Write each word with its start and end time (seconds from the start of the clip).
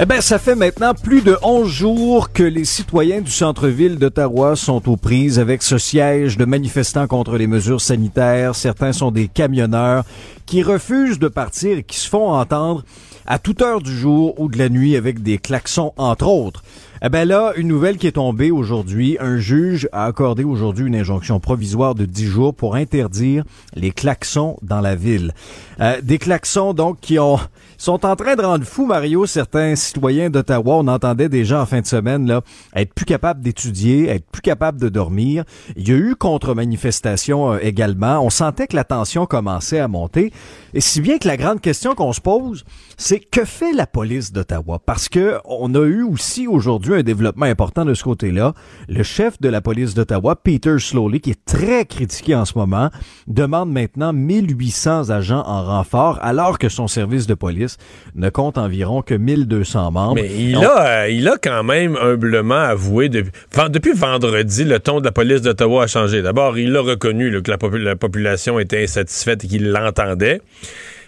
Eh 0.00 0.06
bien, 0.06 0.22
ça 0.22 0.38
fait 0.38 0.54
maintenant 0.54 0.94
plus 0.94 1.20
de 1.20 1.36
11 1.42 1.68
jours 1.68 2.32
que 2.32 2.42
les 2.42 2.64
citoyens 2.64 3.20
du 3.20 3.30
centre-ville 3.30 3.98
d'Ottawa 3.98 4.56
sont 4.56 4.88
aux 4.88 4.96
prises 4.96 5.38
avec 5.38 5.62
ce 5.62 5.76
siège 5.76 6.38
de 6.38 6.46
manifestants 6.46 7.06
contre 7.06 7.36
les 7.36 7.46
mesures 7.46 7.82
sanitaires. 7.82 8.54
Certains 8.54 8.94
sont 8.94 9.10
des 9.10 9.28
camionneurs 9.28 10.04
qui 10.46 10.62
refusent 10.62 11.18
de 11.18 11.28
partir 11.28 11.76
et 11.76 11.82
qui 11.82 11.98
se 11.98 12.08
font 12.08 12.32
entendre 12.32 12.84
à 13.26 13.38
toute 13.38 13.60
heure 13.60 13.82
du 13.82 13.94
jour 13.94 14.40
ou 14.40 14.48
de 14.48 14.56
la 14.56 14.70
nuit 14.70 14.96
avec 14.96 15.22
des 15.22 15.36
klaxons, 15.36 15.92
entre 15.98 16.26
autres. 16.26 16.62
Eh 17.04 17.08
ben 17.08 17.26
là, 17.26 17.52
une 17.56 17.66
nouvelle 17.66 17.96
qui 17.96 18.06
est 18.06 18.12
tombée 18.12 18.52
aujourd'hui. 18.52 19.16
Un 19.18 19.36
juge 19.36 19.88
a 19.90 20.04
accordé 20.04 20.44
aujourd'hui 20.44 20.86
une 20.86 20.94
injonction 20.94 21.40
provisoire 21.40 21.96
de 21.96 22.04
10 22.04 22.26
jours 22.26 22.54
pour 22.54 22.76
interdire 22.76 23.42
les 23.74 23.90
klaxons 23.90 24.56
dans 24.62 24.80
la 24.80 24.94
ville. 24.94 25.34
Euh, 25.80 26.00
des 26.00 26.18
klaxons, 26.18 26.74
donc, 26.74 27.00
qui 27.00 27.18
ont 27.18 27.40
sont 27.82 28.06
en 28.06 28.14
train 28.14 28.36
de 28.36 28.42
rendre 28.42 28.64
fou, 28.64 28.86
Mario, 28.86 29.26
certains 29.26 29.74
citoyens 29.74 30.30
d'Ottawa. 30.30 30.76
On 30.76 30.86
entendait 30.86 31.28
déjà 31.28 31.60
en 31.60 31.66
fin 31.66 31.80
de 31.80 31.86
semaine 31.86 32.28
là, 32.28 32.42
être 32.76 32.94
plus 32.94 33.04
capables 33.04 33.42
d'étudier, 33.42 34.08
être 34.08 34.24
plus 34.30 34.40
capables 34.40 34.80
de 34.80 34.88
dormir. 34.88 35.42
Il 35.74 35.88
y 35.88 35.92
a 35.92 35.96
eu 35.96 36.14
contre-manifestation 36.14 37.54
euh, 37.54 37.58
également. 37.60 38.24
On 38.24 38.30
sentait 38.30 38.68
que 38.68 38.76
la 38.76 38.84
tension 38.84 39.26
commençait 39.26 39.80
à 39.80 39.88
monter. 39.88 40.32
Et 40.74 40.80
si 40.80 41.00
bien 41.00 41.18
que 41.18 41.26
la 41.26 41.36
grande 41.36 41.60
question 41.60 41.96
qu'on 41.96 42.12
se 42.12 42.20
pose, 42.20 42.64
c'est 42.96 43.18
que 43.18 43.44
fait 43.44 43.72
la 43.72 43.88
police 43.88 44.32
d'Ottawa? 44.32 44.78
Parce 44.78 45.08
que 45.08 45.38
on 45.44 45.74
a 45.74 45.84
eu 45.84 46.04
aussi 46.04 46.46
aujourd'hui 46.46 46.91
un 46.94 47.02
développement 47.02 47.46
important 47.46 47.84
de 47.84 47.94
ce 47.94 48.04
côté-là. 48.04 48.54
Le 48.88 49.02
chef 49.02 49.40
de 49.40 49.48
la 49.48 49.60
police 49.60 49.94
d'Ottawa, 49.94 50.36
Peter 50.36 50.78
Slowly, 50.78 51.20
qui 51.20 51.30
est 51.30 51.44
très 51.44 51.84
critiqué 51.84 52.34
en 52.34 52.44
ce 52.44 52.56
moment, 52.56 52.90
demande 53.26 53.72
maintenant 53.72 54.12
1800 54.12 55.10
agents 55.10 55.42
en 55.46 55.64
renfort, 55.64 56.18
alors 56.22 56.58
que 56.58 56.68
son 56.68 56.88
service 56.88 57.26
de 57.26 57.34
police 57.34 57.76
ne 58.14 58.28
compte 58.30 58.58
environ 58.58 59.02
que 59.02 59.14
1200 59.14 59.90
membres. 59.90 60.14
Mais 60.14 60.30
il, 60.38 60.56
a, 60.56 61.02
euh, 61.02 61.08
il 61.10 61.28
a 61.28 61.36
quand 61.42 61.64
même 61.64 61.96
humblement 61.96 62.54
avoué, 62.54 63.08
depuis, 63.08 63.32
depuis 63.70 63.92
vendredi, 63.92 64.64
le 64.64 64.78
ton 64.78 65.00
de 65.00 65.04
la 65.04 65.12
police 65.12 65.42
d'Ottawa 65.42 65.84
a 65.84 65.86
changé. 65.86 66.22
D'abord, 66.22 66.58
il 66.58 66.76
a 66.76 66.80
reconnu 66.80 67.42
que 67.42 67.50
la, 67.50 67.58
la 67.78 67.96
population 67.96 68.58
était 68.58 68.82
insatisfaite 68.82 69.44
et 69.44 69.48
qu'il 69.48 69.70
l'entendait. 69.70 70.40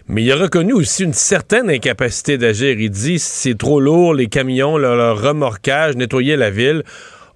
Mais 0.06 0.22
il 0.22 0.32
a 0.32 0.36
reconnu 0.36 0.72
aussi 0.74 1.04
une 1.04 1.14
certaine 1.14 1.70
incapacité 1.70 2.36
d'agir. 2.36 2.78
Il 2.78 2.90
dit 2.90 3.18
c'est 3.18 3.56
trop 3.56 3.80
lourd, 3.80 4.14
les 4.14 4.26
camions, 4.26 4.76
leur, 4.76 5.20
remorquage, 5.20 5.96
nettoyer 5.96 6.36
la 6.36 6.50
ville. 6.50 6.82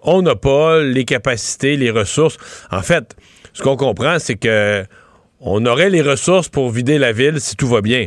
On 0.03 0.23
n'a 0.23 0.37
pas 0.37 0.81
les 0.81 1.05
capacités, 1.05 1.77
les 1.77 1.91
ressources. 1.91 2.37
En 2.71 2.83
fait, 2.83 3.17
ce 3.53 3.63
qu'on 3.63 3.77
comprend, 3.77 4.19
c'est 4.19 4.37
que 4.37 4.85
on 5.41 5.65
aurait 5.67 5.91
les 5.91 6.03
ressources 6.03 6.49
pour 6.49 6.71
vider 6.71 6.99
la 6.99 7.13
ville 7.13 7.41
si 7.41 7.57
tout 7.57 7.69
va 7.69 7.81
bien. 7.81 8.07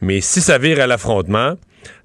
Mais 0.00 0.20
si 0.20 0.40
ça 0.40 0.58
vire 0.58 0.80
à 0.80 0.86
l'affrontement, 0.86 1.54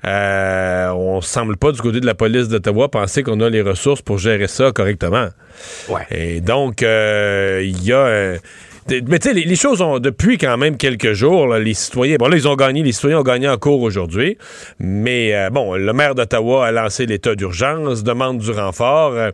euh, 0.06 0.90
on 0.90 1.22
semble 1.22 1.58
pas 1.58 1.72
du 1.72 1.82
côté 1.82 2.00
de 2.00 2.06
la 2.06 2.16
police 2.16 2.48
d'Ottawa 2.50 2.90
penser 2.90 3.24
qu'on 3.24 3.40
a 3.42 3.50
les 3.50 3.62
ressources 3.62 4.02
pour 4.02 4.18
gérer 4.18 4.48
ça 4.48 4.72
correctement. 4.72 5.30
Ouais. 5.90 6.06
Et 6.12 6.42
donc, 6.42 6.84
euh, 6.84 7.62
il 7.64 7.84
y 7.84 7.92
a... 7.92 8.06
Euh, 8.06 8.38
mais 8.88 9.20
tu 9.20 9.30
sais, 9.30 9.34
les, 9.34 9.56
choses 9.56 9.82
ont, 9.82 10.00
depuis 10.00 10.38
quand 10.38 10.58
même 10.58 10.78
quelques 10.78 11.14
jours, 11.14 11.56
les 11.56 11.74
citoyens, 11.74 12.18
bon 12.18 12.28
là, 12.28 12.38
ils 12.38 12.48
ont 12.48 12.56
gagné, 12.56 12.84
les 12.84 12.92
citoyens 12.92 13.20
ont 13.20 13.24
gagné 13.24 13.48
en 13.48 13.58
cours 13.58 13.82
aujourd'hui, 13.82 14.38
mais 14.80 15.36
euh, 15.36 15.50
bon, 15.50 15.76
le 15.76 15.94
maire 15.94 16.16
d'Ottawa 16.16 16.68
a 16.68 16.72
lancé 16.72 17.06
l'état 17.06 17.36
d'urgence, 17.36 18.04
demande 18.04 18.40
du 18.40 18.52
renfort. 18.52 19.14
Euh, 19.14 19.32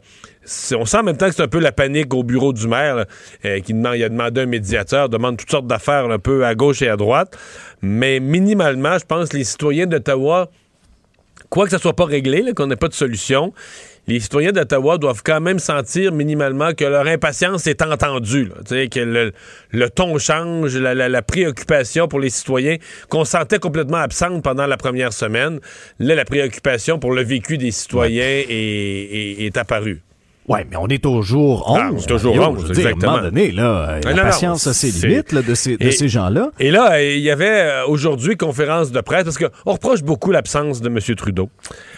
on 0.75 0.85
sent 0.85 0.97
en 0.97 1.03
même 1.03 1.17
temps 1.17 1.27
que 1.27 1.35
c'est 1.35 1.43
un 1.43 1.47
peu 1.47 1.59
la 1.59 1.71
panique 1.71 2.13
au 2.13 2.23
bureau 2.23 2.53
du 2.53 2.67
maire, 2.67 3.05
euh, 3.45 3.59
qui 3.61 3.73
demande, 3.73 3.95
il 3.95 4.03
a 4.03 4.09
demandé 4.09 4.41
un 4.41 4.45
médiateur, 4.45 5.09
demande 5.09 5.37
toutes 5.37 5.51
sortes 5.51 5.67
d'affaires 5.67 6.05
un 6.09 6.19
peu 6.19 6.45
à 6.45 6.55
gauche 6.55 6.81
et 6.81 6.89
à 6.89 6.97
droite, 6.97 7.37
mais 7.81 8.19
minimalement, 8.19 8.97
je 8.97 9.05
pense 9.05 9.29
que 9.29 9.37
les 9.37 9.43
citoyens 9.43 9.87
d'Ottawa, 9.87 10.49
quoi 11.49 11.65
que 11.65 11.71
ça 11.71 11.79
soit 11.79 11.95
pas 11.95 12.05
réglé, 12.05 12.43
qu'on 12.55 12.67
n'ait 12.67 12.75
pas 12.75 12.87
de 12.87 12.93
solution, 12.93 13.53
les 14.07 14.19
citoyens 14.19 14.51
d'Ottawa 14.51 14.97
doivent 14.97 15.23
quand 15.23 15.41
même 15.41 15.59
sentir 15.59 16.11
minimalement 16.11 16.73
que 16.73 16.85
leur 16.85 17.07
impatience 17.07 17.67
est 17.67 17.81
entendue, 17.81 18.49
que 18.69 19.31
le, 19.71 19.89
ton 19.89 20.17
change, 20.17 20.77
la, 20.77 21.21
préoccupation 21.21 22.07
pour 22.07 22.19
les 22.19 22.29
citoyens 22.29 22.77
qu'on 23.09 23.25
sentait 23.25 23.59
complètement 23.59 23.97
absente 23.97 24.43
pendant 24.43 24.67
la 24.67 24.77
première 24.77 25.13
semaine. 25.13 25.59
Là, 25.99 26.15
la 26.15 26.25
préoccupation 26.25 26.99
pour 26.99 27.13
le 27.13 27.23
vécu 27.23 27.57
des 27.57 27.71
citoyens 27.71 28.43
est 28.47 29.57
apparue. 29.57 30.04
Oui, 30.47 30.59
mais 30.69 30.77
on 30.77 30.87
est 30.87 31.01
toujours 31.01 31.71
11. 31.71 31.79
Ah, 31.79 32.07
toujours 32.07 32.35
11, 32.35 32.69
exactement. 32.69 33.07
à 33.07 33.13
un 33.13 33.15
moment 33.17 33.29
donné, 33.29 33.51
là, 33.51 33.99
la 34.03 34.23
patience 34.23 34.67
a 34.67 34.73
ses 34.73 34.91
limites 34.91 35.31
là, 35.31 35.41
de 35.41 35.55
ces, 35.55 35.75
de 35.75 35.89
ces 35.89 36.07
gens-là. 36.07 36.51
Et 36.59 36.69
là, 36.69 37.01
il 37.01 37.21
y 37.21 37.31
avait 37.31 37.49
euh, 37.49 37.87
aujourd'hui 37.87 38.37
conférence 38.37 38.91
de 38.91 39.01
presse, 39.01 39.23
parce 39.23 39.39
qu'on 39.39 39.71
reproche 39.71 40.03
beaucoup 40.03 40.29
l'absence 40.31 40.81
de 40.81 40.87
M. 40.87 40.99
Trudeau. 41.15 41.49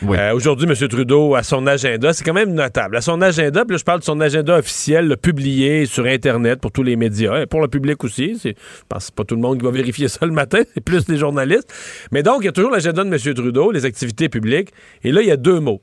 Oui. 0.02 0.18
Euh, 0.18 0.34
aujourd'hui, 0.34 0.66
M. 0.66 0.88
Trudeau, 0.88 1.36
à 1.36 1.44
son 1.44 1.68
agenda, 1.68 2.14
c'est 2.14 2.24
quand 2.24 2.34
même 2.34 2.54
notable. 2.54 2.96
À 2.96 3.02
son 3.02 3.22
agenda, 3.22 3.66
puis 3.66 3.74
là, 3.74 3.78
je 3.80 3.84
parle 3.84 4.00
de 4.00 4.06
son 4.06 4.22
agenda 4.22 4.58
officiel, 4.58 5.08
le 5.08 5.18
publié 5.18 5.86
sur 5.86 6.06
Internet 6.06 6.62
pour 6.62 6.72
tous 6.72 6.84
les 6.84 6.96
médias, 6.96 7.42
et 7.42 7.48
pour 7.48 7.60
le 7.60 7.68
public 7.68 8.02
aussi. 8.06 8.40
Je 8.42 8.52
pense 8.88 9.12
pas 9.12 9.26
tout 9.26 9.36
le 9.36 9.42
monde 9.42 9.58
qui 9.58 9.66
va 9.66 9.72
vérifier 9.72 10.08
ça 10.08 10.26
le 10.26 10.32
matin, 10.32 10.60
c'est 10.74 10.82
plus 10.82 11.10
les 11.10 11.18
journalistes. 11.18 11.70
Mais 12.14 12.24
donc, 12.24 12.38
il 12.42 12.46
y 12.46 12.50
a 12.50 12.54
toujours 12.54 12.72
l'agenda 12.72 13.04
de 13.04 13.10
M. 13.10 13.34
Trudeau, 13.34 13.72
les 13.72 13.84
activités 13.84 14.30
publiques, 14.30 14.70
et 15.04 15.12
là, 15.12 15.22
il 15.22 15.28
y 15.28 15.32
a 15.32 15.38
deux 15.38 15.60
mots. 15.60 15.82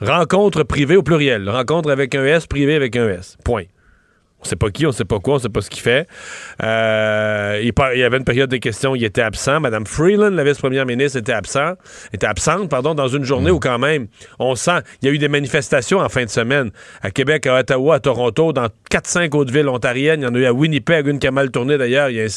Rencontre 0.00 0.64
privée 0.64 0.96
au 0.96 1.02
pluriel. 1.02 1.48
Rencontre 1.48 1.90
avec 1.90 2.14
un 2.14 2.24
S, 2.24 2.46
privé 2.46 2.74
avec 2.74 2.96
un 2.96 3.08
S. 3.08 3.36
Point. 3.44 3.64
On 4.44 4.48
sait 4.48 4.56
pas 4.56 4.70
qui, 4.70 4.84
on 4.84 4.92
sait 4.92 5.06
pas 5.06 5.20
quoi, 5.20 5.36
on 5.36 5.38
sait 5.38 5.48
pas 5.48 5.62
ce 5.62 5.70
qu'il 5.70 5.80
fait. 5.80 6.06
Euh, 6.62 7.58
il, 7.62 7.98
y 7.98 8.02
avait 8.02 8.18
une 8.18 8.24
période 8.24 8.50
de 8.50 8.58
questions, 8.58 8.94
il 8.94 9.02
était 9.02 9.22
absent. 9.22 9.58
Madame 9.58 9.86
Freeland, 9.86 10.30
la 10.30 10.44
vice-première 10.44 10.84
ministre, 10.84 11.18
était 11.18 11.32
absent, 11.32 11.72
était 12.12 12.26
absente, 12.26 12.68
pardon, 12.68 12.94
dans 12.94 13.08
une 13.08 13.24
journée 13.24 13.50
mm. 13.50 13.54
où 13.54 13.58
quand 13.58 13.78
même, 13.78 14.06
on 14.38 14.54
sent, 14.54 14.80
il 15.00 15.08
y 15.08 15.10
a 15.10 15.14
eu 15.14 15.18
des 15.18 15.28
manifestations 15.28 16.00
en 16.00 16.10
fin 16.10 16.24
de 16.24 16.30
semaine 16.30 16.72
à 17.00 17.10
Québec, 17.10 17.46
à 17.46 17.58
Ottawa, 17.58 17.94
à 17.94 18.00
Toronto, 18.00 18.52
dans 18.52 18.68
4-5 18.90 19.34
autres 19.34 19.52
villes 19.52 19.68
ontariennes. 19.68 20.20
Il 20.20 20.24
y 20.24 20.26
en 20.26 20.34
a 20.34 20.38
eu 20.38 20.44
à 20.44 20.52
Winnipeg, 20.52 21.06
une 21.06 21.18
qui 21.18 21.26
a 21.26 21.30
mal 21.30 21.50
tourné 21.50 21.78
d'ailleurs. 21.78 22.10
Il 22.10 22.30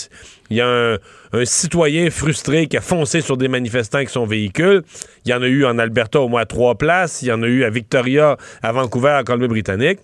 y 0.50 0.62
a, 0.62 0.68
un, 0.68 0.98
un, 1.34 1.46
citoyen 1.46 2.10
frustré 2.10 2.68
qui 2.68 2.78
a 2.78 2.82
foncé 2.82 3.20
sur 3.20 3.36
des 3.36 3.50
manifestants 3.50 3.98
avec 3.98 4.10
son 4.10 4.26
véhicule. 4.26 4.84
Il 5.26 5.32
y 5.32 5.34
en 5.34 5.42
a 5.42 5.48
eu 5.48 5.66
en 5.66 5.78
Alberta 5.78 6.22
au 6.22 6.30
moins 6.30 6.42
à 6.42 6.46
trois 6.46 6.76
places. 6.76 7.22
Il 7.22 7.28
y 7.28 7.32
en 7.34 7.44
a 7.44 7.48
eu 7.48 7.66
à 7.66 7.70
Victoria, 7.70 8.38
à 8.64 8.72
Vancouver, 8.72 9.10
à 9.10 9.24
Colombie-Britannique 9.26 10.00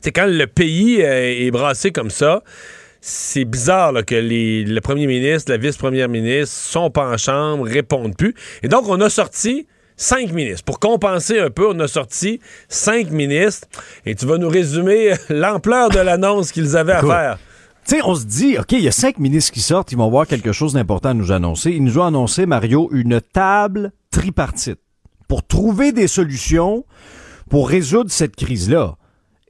c'est 0.00 0.12
quand 0.12 0.26
le 0.26 0.46
pays 0.46 1.02
euh, 1.02 1.46
est 1.46 1.50
brassé 1.50 1.90
comme 1.90 2.10
ça, 2.10 2.42
c'est 3.00 3.44
bizarre 3.44 4.04
que 4.04 4.14
le 4.14 4.80
premier 4.80 5.06
ministre, 5.06 5.50
la 5.50 5.56
vice-première 5.56 6.08
ministre 6.08 6.54
sont 6.54 6.90
pas 6.90 7.08
en 7.10 7.16
chambre, 7.16 7.64
répondent 7.66 8.16
plus. 8.16 8.34
Et 8.62 8.68
donc, 8.68 8.88
on 8.88 9.00
a 9.00 9.08
sorti 9.08 9.66
cinq 9.96 10.32
ministres. 10.32 10.64
Pour 10.64 10.80
compenser 10.80 11.38
un 11.38 11.50
peu, 11.50 11.68
on 11.68 11.78
a 11.80 11.88
sorti 11.88 12.40
cinq 12.68 13.10
ministres. 13.10 13.68
Et 14.04 14.14
tu 14.14 14.26
vas 14.26 14.38
nous 14.38 14.48
résumer 14.48 15.14
l'ampleur 15.30 15.88
de 15.88 15.98
l'annonce 15.98 16.52
qu'ils 16.52 16.76
avaient 16.76 16.92
à 16.92 17.02
faire. 17.02 17.38
Tu 17.86 17.96
sais, 17.96 18.02
on 18.04 18.14
se 18.14 18.24
dit, 18.24 18.58
OK, 18.58 18.72
il 18.72 18.80
y 18.80 18.88
a 18.88 18.92
cinq 18.92 19.18
ministres 19.18 19.52
qui 19.52 19.60
sortent, 19.60 19.90
ils 19.92 19.98
vont 19.98 20.06
avoir 20.06 20.26
quelque 20.26 20.52
chose 20.52 20.74
d'important 20.74 21.10
à 21.10 21.14
nous 21.14 21.32
annoncer. 21.32 21.70
Ils 21.70 21.82
nous 21.82 21.98
ont 21.98 22.04
annoncé, 22.04 22.44
Mario, 22.44 22.90
une 22.92 23.20
table 23.20 23.92
tripartite 24.10 24.78
pour 25.28 25.46
trouver 25.46 25.92
des 25.92 26.08
solutions 26.08 26.84
pour 27.48 27.68
résoudre 27.68 28.10
cette 28.10 28.36
crise-là. 28.36 28.96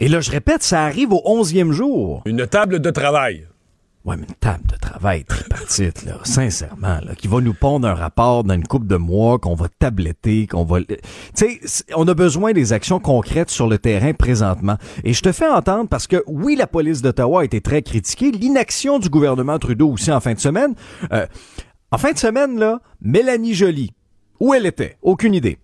Et 0.03 0.09
là, 0.09 0.23
je 0.23 0.31
répète, 0.31 0.63
ça 0.63 0.85
arrive 0.85 1.13
au 1.13 1.21
onzième 1.27 1.73
jour. 1.73 2.23
Une 2.25 2.47
table 2.47 2.81
de 2.81 2.91
travail. 2.91 3.47
Ouais, 4.07 4.17
mais 4.17 4.25
une 4.27 4.35
table 4.37 4.67
de 4.67 4.77
travail 4.77 5.25
tripartite, 5.25 6.07
là, 6.07 6.15
sincèrement, 6.25 7.01
là, 7.05 7.15
qui 7.15 7.29
va 7.29 7.43
nous 7.43 7.53
pondre 7.53 7.87
un 7.87 7.93
rapport 7.93 8.43
dans 8.43 8.55
une 8.55 8.67
coupe 8.67 8.87
de 8.87 8.97
mois, 8.97 9.39
qu'on 9.39 9.55
va 9.55 9.67
tabletter, 9.79 10.47
qu'on 10.47 10.65
va... 10.65 10.81
Tu 10.81 10.97
sais, 11.35 11.61
on 11.95 12.09
a 12.09 12.15
besoin 12.15 12.55
des 12.55 12.73
actions 12.73 12.99
concrètes 12.99 13.51
sur 13.51 13.69
le 13.69 13.77
terrain 13.77 14.15
présentement. 14.15 14.79
Et 15.05 15.13
je 15.13 15.21
te 15.21 15.33
fais 15.33 15.47
entendre 15.47 15.91
parce 15.91 16.07
que, 16.07 16.25
oui, 16.27 16.57
la 16.57 16.67
police 16.67 17.03
d'Ottawa 17.03 17.43
a 17.43 17.45
été 17.45 17.61
très 17.61 17.83
critiquée, 17.83 18.31
l'inaction 18.31 19.01
du 19.01 19.11
gouvernement 19.11 19.59
Trudeau 19.59 19.91
aussi 19.91 20.11
en 20.11 20.21
fin 20.21 20.33
de 20.33 20.41
semaine. 20.41 20.75
Euh, 21.13 21.27
en 21.93 21.99
fin 21.99 22.13
de 22.13 22.19
semaine, 22.19 22.59
là, 22.59 22.81
Mélanie 23.03 23.53
Joly, 23.53 23.91
où 24.41 24.55
elle 24.55 24.65
était? 24.65 24.97
Aucune 25.03 25.35
idée. 25.35 25.59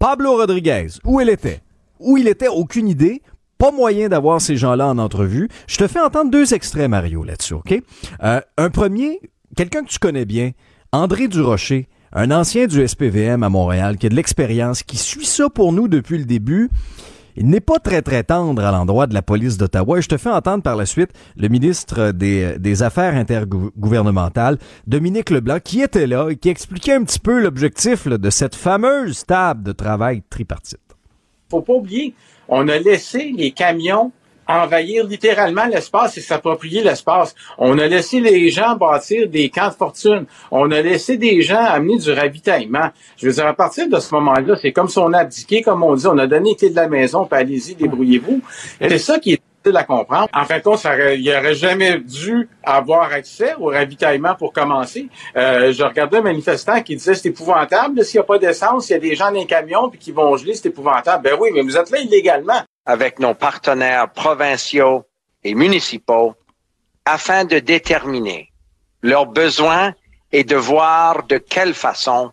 Pablo 0.00 0.38
Rodriguez, 0.38 0.88
où 1.04 1.20
elle 1.20 1.28
était? 1.28 1.60
Où 2.00 2.16
il 2.16 2.26
était? 2.26 2.48
Aucune 2.48 2.88
idée 2.88 3.22
pas 3.60 3.70
moyen 3.70 4.08
d'avoir 4.08 4.40
ces 4.40 4.56
gens-là 4.56 4.88
en 4.88 4.96
entrevue. 4.96 5.50
Je 5.66 5.76
te 5.76 5.86
fais 5.86 6.00
entendre 6.00 6.30
deux 6.30 6.54
extraits, 6.54 6.88
Mario, 6.88 7.22
là-dessus, 7.22 7.52
OK? 7.52 7.74
Euh, 8.24 8.40
un 8.56 8.70
premier, 8.70 9.20
quelqu'un 9.54 9.84
que 9.84 9.90
tu 9.90 9.98
connais 9.98 10.24
bien, 10.24 10.52
André 10.92 11.28
Durocher, 11.28 11.86
un 12.14 12.30
ancien 12.30 12.66
du 12.66 12.88
SPVM 12.88 13.42
à 13.42 13.50
Montréal, 13.50 13.98
qui 13.98 14.06
a 14.06 14.08
de 14.08 14.14
l'expérience, 14.14 14.82
qui 14.82 14.96
suit 14.96 15.26
ça 15.26 15.50
pour 15.50 15.74
nous 15.74 15.88
depuis 15.88 16.16
le 16.16 16.24
début. 16.24 16.70
il 17.36 17.48
n'est 17.48 17.60
pas 17.60 17.78
très 17.78 18.00
très 18.00 18.24
tendre 18.24 18.64
à 18.64 18.72
l'endroit 18.72 19.06
de 19.06 19.12
la 19.12 19.20
police 19.20 19.58
d'Ottawa. 19.58 19.98
Et 19.98 20.02
je 20.02 20.08
te 20.08 20.16
fais 20.16 20.30
entendre 20.30 20.62
par 20.62 20.74
la 20.74 20.86
suite 20.86 21.10
le 21.36 21.48
ministre 21.48 22.12
des, 22.12 22.58
des 22.58 22.82
Affaires 22.82 23.14
intergouvernementales, 23.14 24.56
Dominique 24.86 25.28
Leblanc, 25.28 25.58
qui 25.62 25.82
était 25.82 26.06
là 26.06 26.30
et 26.30 26.36
qui 26.36 26.48
expliquait 26.48 26.94
un 26.94 27.04
petit 27.04 27.20
peu 27.20 27.38
l'objectif 27.42 28.08
de 28.08 28.30
cette 28.30 28.54
fameuse 28.54 29.26
table 29.26 29.62
de 29.62 29.72
travail 29.72 30.22
tripartite. 30.30 30.80
Faut 31.50 31.60
pas 31.62 31.74
oublier, 31.74 32.14
on 32.50 32.68
a 32.68 32.78
laissé 32.78 33.32
les 33.34 33.52
camions 33.52 34.12
envahir 34.50 35.06
littéralement 35.06 35.66
l'espace 35.66 36.18
et 36.18 36.20
s'approprier 36.20 36.82
l'espace. 36.82 37.34
On 37.58 37.78
a 37.78 37.86
laissé 37.86 38.20
les 38.20 38.50
gens 38.50 38.76
bâtir 38.76 39.28
des 39.28 39.48
camps 39.48 39.68
de 39.68 39.74
fortune. 39.74 40.26
On 40.50 40.70
a 40.70 40.82
laissé 40.82 41.16
des 41.16 41.42
gens 41.42 41.62
amener 41.62 41.98
du 41.98 42.10
ravitaillement. 42.10 42.90
Je 43.16 43.26
veux 43.26 43.32
dire, 43.32 43.46
à 43.46 43.54
partir 43.54 43.88
de 43.88 43.98
ce 43.98 44.14
moment-là, 44.14 44.56
c'est 44.60 44.72
comme 44.72 44.88
si 44.88 44.98
on 44.98 45.12
a 45.12 45.18
abdiqué, 45.18 45.62
comme 45.62 45.82
on 45.82 45.94
dit, 45.94 46.06
on 46.06 46.18
a 46.18 46.26
donné 46.26 46.50
les 46.50 46.56
clés 46.56 46.70
de 46.70 46.76
la 46.76 46.88
maison, 46.88 47.26
puis 47.26 47.40
allez-y, 47.40 47.74
débrouillez-vous. 47.74 48.42
C'est 48.80 48.98
ça 48.98 49.18
qui 49.18 49.34
est 49.34 49.40
à 49.68 49.84
comprendre. 49.84 50.28
En 50.34 50.44
fin 50.44 50.58
de 50.58 50.62
compte, 50.62 50.78
ça 50.78 51.14
il 51.14 51.30
aurait 51.30 51.54
jamais 51.54 51.98
dû 51.98 52.48
avoir 52.62 53.12
accès 53.12 53.54
au 53.58 53.66
ravitaillement 53.66 54.34
pour 54.34 54.52
commencer. 54.52 55.08
Euh, 55.36 55.72
je 55.72 55.82
regardais 55.82 56.18
un 56.18 56.22
manifestant 56.22 56.82
qui 56.82 56.96
disait 56.96 57.14
c'est 57.14 57.28
épouvantable, 57.28 58.04
s'il 58.04 58.18
n'y 58.18 58.24
a 58.24 58.26
pas 58.26 58.38
d'essence, 58.38 58.88
il 58.88 58.92
y 58.92 58.96
a 58.96 58.98
des 58.98 59.14
gens 59.14 59.26
dans 59.26 59.38
les 59.38 59.46
camions 59.46 59.88
puis 59.90 59.98
qui 59.98 60.12
vont 60.12 60.36
geler, 60.36 60.54
c'est 60.54 60.68
épouvantable. 60.68 61.24
Ben 61.24 61.36
oui, 61.38 61.50
mais 61.52 61.62
vous 61.62 61.76
êtes 61.76 61.90
là 61.90 61.98
illégalement 61.98 62.62
avec 62.86 63.18
nos 63.18 63.34
partenaires 63.34 64.10
provinciaux 64.10 65.04
et 65.44 65.54
municipaux 65.54 66.34
afin 67.04 67.44
de 67.44 67.58
déterminer 67.58 68.50
leurs 69.02 69.26
besoins 69.26 69.94
et 70.32 70.44
de 70.44 70.56
voir 70.56 71.24
de 71.24 71.38
quelle 71.38 71.74
façon 71.74 72.32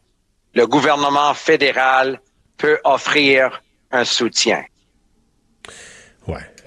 le 0.54 0.66
gouvernement 0.66 1.34
fédéral 1.34 2.22
peut 2.58 2.80
offrir 2.84 3.62
un 3.92 4.06
soutien. 4.06 4.64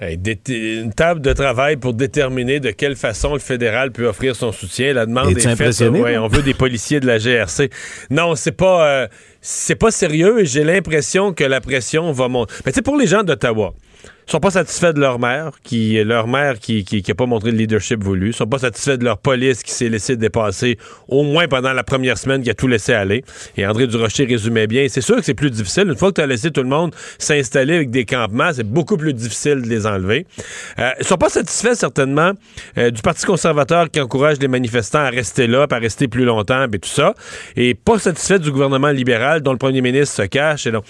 Une 0.01 0.93
table 0.93 1.21
de 1.21 1.31
travail 1.31 1.77
pour 1.77 1.93
déterminer 1.93 2.59
de 2.59 2.71
quelle 2.71 2.95
façon 2.95 3.33
le 3.33 3.39
fédéral 3.39 3.91
peut 3.91 4.07
offrir 4.07 4.35
son 4.35 4.51
soutien. 4.51 4.93
La 4.93 5.05
demande 5.05 5.37
est, 5.37 5.55
faite. 5.55 5.79
Ouais, 5.91 6.17
on 6.17 6.27
veut 6.27 6.41
des 6.41 6.55
policiers 6.55 6.99
de 6.99 7.05
la 7.05 7.19
GRC. 7.19 7.69
Non, 8.09 8.35
c'est 8.35 8.51
pas 8.51 8.87
euh, 8.87 9.07
c'est 9.41 9.75
pas 9.75 9.91
sérieux 9.91 10.41
et 10.41 10.45
j'ai 10.45 10.63
l'impression 10.63 11.33
que 11.33 11.43
la 11.43 11.61
pression 11.61 12.11
va 12.11 12.27
monter. 12.27 12.53
Mais 12.65 12.71
tu 12.71 12.77
sais, 12.77 12.81
pour 12.81 12.97
les 12.97 13.05
gens 13.05 13.21
d'Ottawa, 13.21 13.75
sont 14.31 14.39
pas 14.39 14.51
satisfaits 14.51 14.93
de 14.93 15.01
leur 15.01 15.19
maire, 15.19 15.51
qui 15.63 16.01
leur 16.03 16.27
mère 16.27 16.57
qui, 16.59 16.85
qui, 16.85 17.01
pas 17.13 17.25
montré 17.25 17.51
le 17.51 17.57
leadership 17.57 18.01
voulu, 18.01 18.31
sont 18.31 18.47
pas 18.47 18.59
satisfaits 18.59 18.97
de 18.97 19.03
leur 19.03 19.17
police 19.17 19.61
qui 19.61 19.73
s'est 19.73 19.89
laissé 19.89 20.15
dépasser 20.15 20.77
au 21.09 21.23
moins 21.23 21.47
pendant 21.47 21.73
la 21.73 21.83
première 21.83 22.17
semaine 22.17 22.41
qui 22.41 22.49
a 22.49 22.53
tout 22.53 22.67
laissé 22.67 22.93
aller. 22.93 23.25
Et 23.57 23.67
André 23.67 23.87
Durocher 23.87 24.25
résumait 24.25 24.67
bien. 24.67 24.87
C'est 24.87 25.01
sûr 25.01 25.17
que 25.17 25.23
c'est 25.23 25.33
plus 25.33 25.51
difficile. 25.51 25.87
Une 25.87 25.97
fois 25.97 26.09
que 26.09 26.15
tu 26.15 26.21
as 26.21 26.27
laissé 26.27 26.49
tout 26.49 26.61
le 26.61 26.69
monde 26.69 26.95
s'installer 27.19 27.75
avec 27.75 27.89
des 27.89 28.05
campements, 28.05 28.51
c'est 28.53 28.63
beaucoup 28.63 28.95
plus 28.95 29.13
difficile 29.13 29.61
de 29.61 29.67
les 29.67 29.85
enlever. 29.85 30.25
Euh, 30.79 30.91
ils 30.99 31.05
sont 31.05 31.17
pas 31.17 31.29
satisfaits 31.29 31.75
certainement 31.75 32.31
euh, 32.77 32.89
du 32.89 33.01
Parti 33.01 33.25
conservateur 33.25 33.89
qui 33.89 33.99
encourage 33.99 34.39
les 34.39 34.47
manifestants 34.47 34.99
à 34.99 35.09
rester 35.09 35.47
là, 35.47 35.67
à 35.69 35.77
rester 35.77 36.07
plus 36.07 36.23
longtemps, 36.23 36.67
et 36.71 36.79
tout 36.79 36.89
ça. 36.89 37.13
Et 37.57 37.73
pas 37.73 37.99
satisfaits 37.99 38.39
du 38.39 38.51
gouvernement 38.51 38.89
libéral 38.89 39.41
dont 39.41 39.51
le 39.51 39.57
premier 39.57 39.81
ministre 39.81 40.15
se 40.15 40.27
cache. 40.27 40.67
Et 40.67 40.71
donc, 40.71 40.85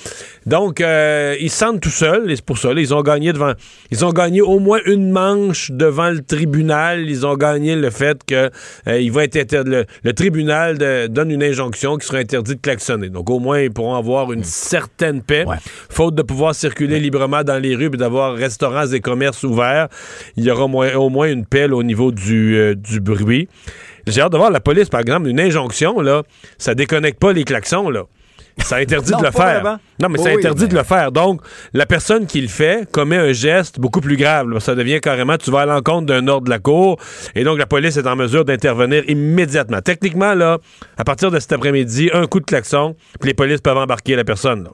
donc 0.45 0.81
euh, 0.81 1.35
ils 1.39 1.49
se 1.49 1.57
sentent 1.57 1.81
tout 1.81 1.89
seuls 1.89 2.29
et 2.29 2.35
c'est 2.35 2.45
pour 2.45 2.59
ça. 2.59 2.73
Là, 2.73 2.81
ils 2.81 2.93
ont 2.93 3.00
gagné 3.01 3.33
devant. 3.33 3.53
Ils 3.91 4.05
ont 4.05 4.11
gagné 4.11 4.41
au 4.41 4.59
moins 4.59 4.79
une 4.85 5.11
manche 5.11 5.71
devant 5.71 6.09
le 6.09 6.21
tribunal. 6.21 7.09
Ils 7.09 7.25
ont 7.25 7.35
gagné 7.35 7.75
le 7.75 7.89
fait 7.89 8.23
que 8.25 8.49
euh, 8.87 8.99
il 8.99 9.11
va 9.11 9.23
être 9.23 9.53
le, 9.65 9.85
le, 10.03 10.13
tribunal 10.13 10.77
donne 11.09 11.31
une 11.31 11.43
injonction 11.43 11.97
qui 11.97 12.07
sera 12.07 12.19
interdit 12.19 12.55
de 12.55 12.61
klaxonner. 12.61 13.09
Donc 13.09 13.29
au 13.29 13.39
moins 13.39 13.61
ils 13.61 13.71
pourront 13.71 13.95
avoir 13.95 14.31
une 14.31 14.43
certaine 14.43 15.21
paix, 15.21 15.45
faute 15.89 16.15
de 16.15 16.21
pouvoir 16.21 16.55
circuler 16.55 16.99
librement 16.99 17.43
dans 17.43 17.61
les 17.61 17.75
rues 17.75 17.85
et 17.93 17.97
d'avoir 17.97 18.35
restaurants 18.35 18.87
et 18.87 18.99
commerces 18.99 19.43
ouverts. 19.43 19.87
Il 20.37 20.43
y 20.43 20.51
aura 20.51 20.65
au 20.65 21.09
moins, 21.09 21.27
une 21.27 21.45
paix 21.45 21.69
au 21.69 21.83
niveau 21.83 22.11
du, 22.11 22.55
euh, 22.57 22.75
du 22.75 22.99
bruit. 22.99 23.47
J'ai 24.07 24.21
hâte 24.21 24.31
de 24.31 24.37
voir 24.37 24.51
la 24.51 24.59
police, 24.59 24.89
par 24.89 24.99
exemple, 24.99 25.27
une 25.27 25.39
injonction, 25.39 26.01
là, 26.01 26.23
ça 26.57 26.73
déconnecte 26.73 27.19
pas 27.19 27.33
les 27.33 27.43
klaxons, 27.43 27.89
là. 27.89 28.05
Ça 28.57 28.77
interdit 28.77 29.11
de 29.11 29.23
le 29.23 29.31
faire. 29.31 29.79
Non, 29.99 30.09
mais 30.09 30.17
ça 30.17 30.29
interdit 30.29 30.67
de 30.67 30.75
le 30.75 30.83
faire. 30.83 31.11
Donc, 31.11 31.41
la 31.73 31.85
personne 31.85 32.25
qui 32.25 32.41
le 32.41 32.47
fait 32.47 32.89
commet 32.91 33.17
un 33.17 33.31
geste 33.31 33.79
beaucoup 33.79 34.01
plus 34.01 34.17
grave. 34.17 34.59
Ça 34.59 34.75
devient 34.75 34.99
carrément, 35.01 35.37
tu 35.37 35.51
vas 35.51 35.61
à 35.61 35.65
l'encontre 35.65 36.07
d'un 36.07 36.27
ordre 36.27 36.45
de 36.45 36.49
la 36.49 36.59
cour, 36.59 36.99
et 37.35 37.43
donc 37.43 37.57
la 37.57 37.65
police 37.65 37.97
est 37.97 38.07
en 38.07 38.15
mesure 38.15 38.45
d'intervenir 38.45 39.03
immédiatement. 39.07 39.81
Techniquement, 39.81 40.33
là, 40.33 40.57
à 40.97 41.03
partir 41.03 41.31
de 41.31 41.39
cet 41.39 41.53
après-midi, 41.53 42.09
un 42.13 42.27
coup 42.27 42.39
de 42.39 42.45
klaxon, 42.45 42.95
puis 43.19 43.29
les 43.29 43.33
polices 43.33 43.61
peuvent 43.61 43.77
embarquer 43.77 44.15
la 44.15 44.23
personne. 44.23 44.67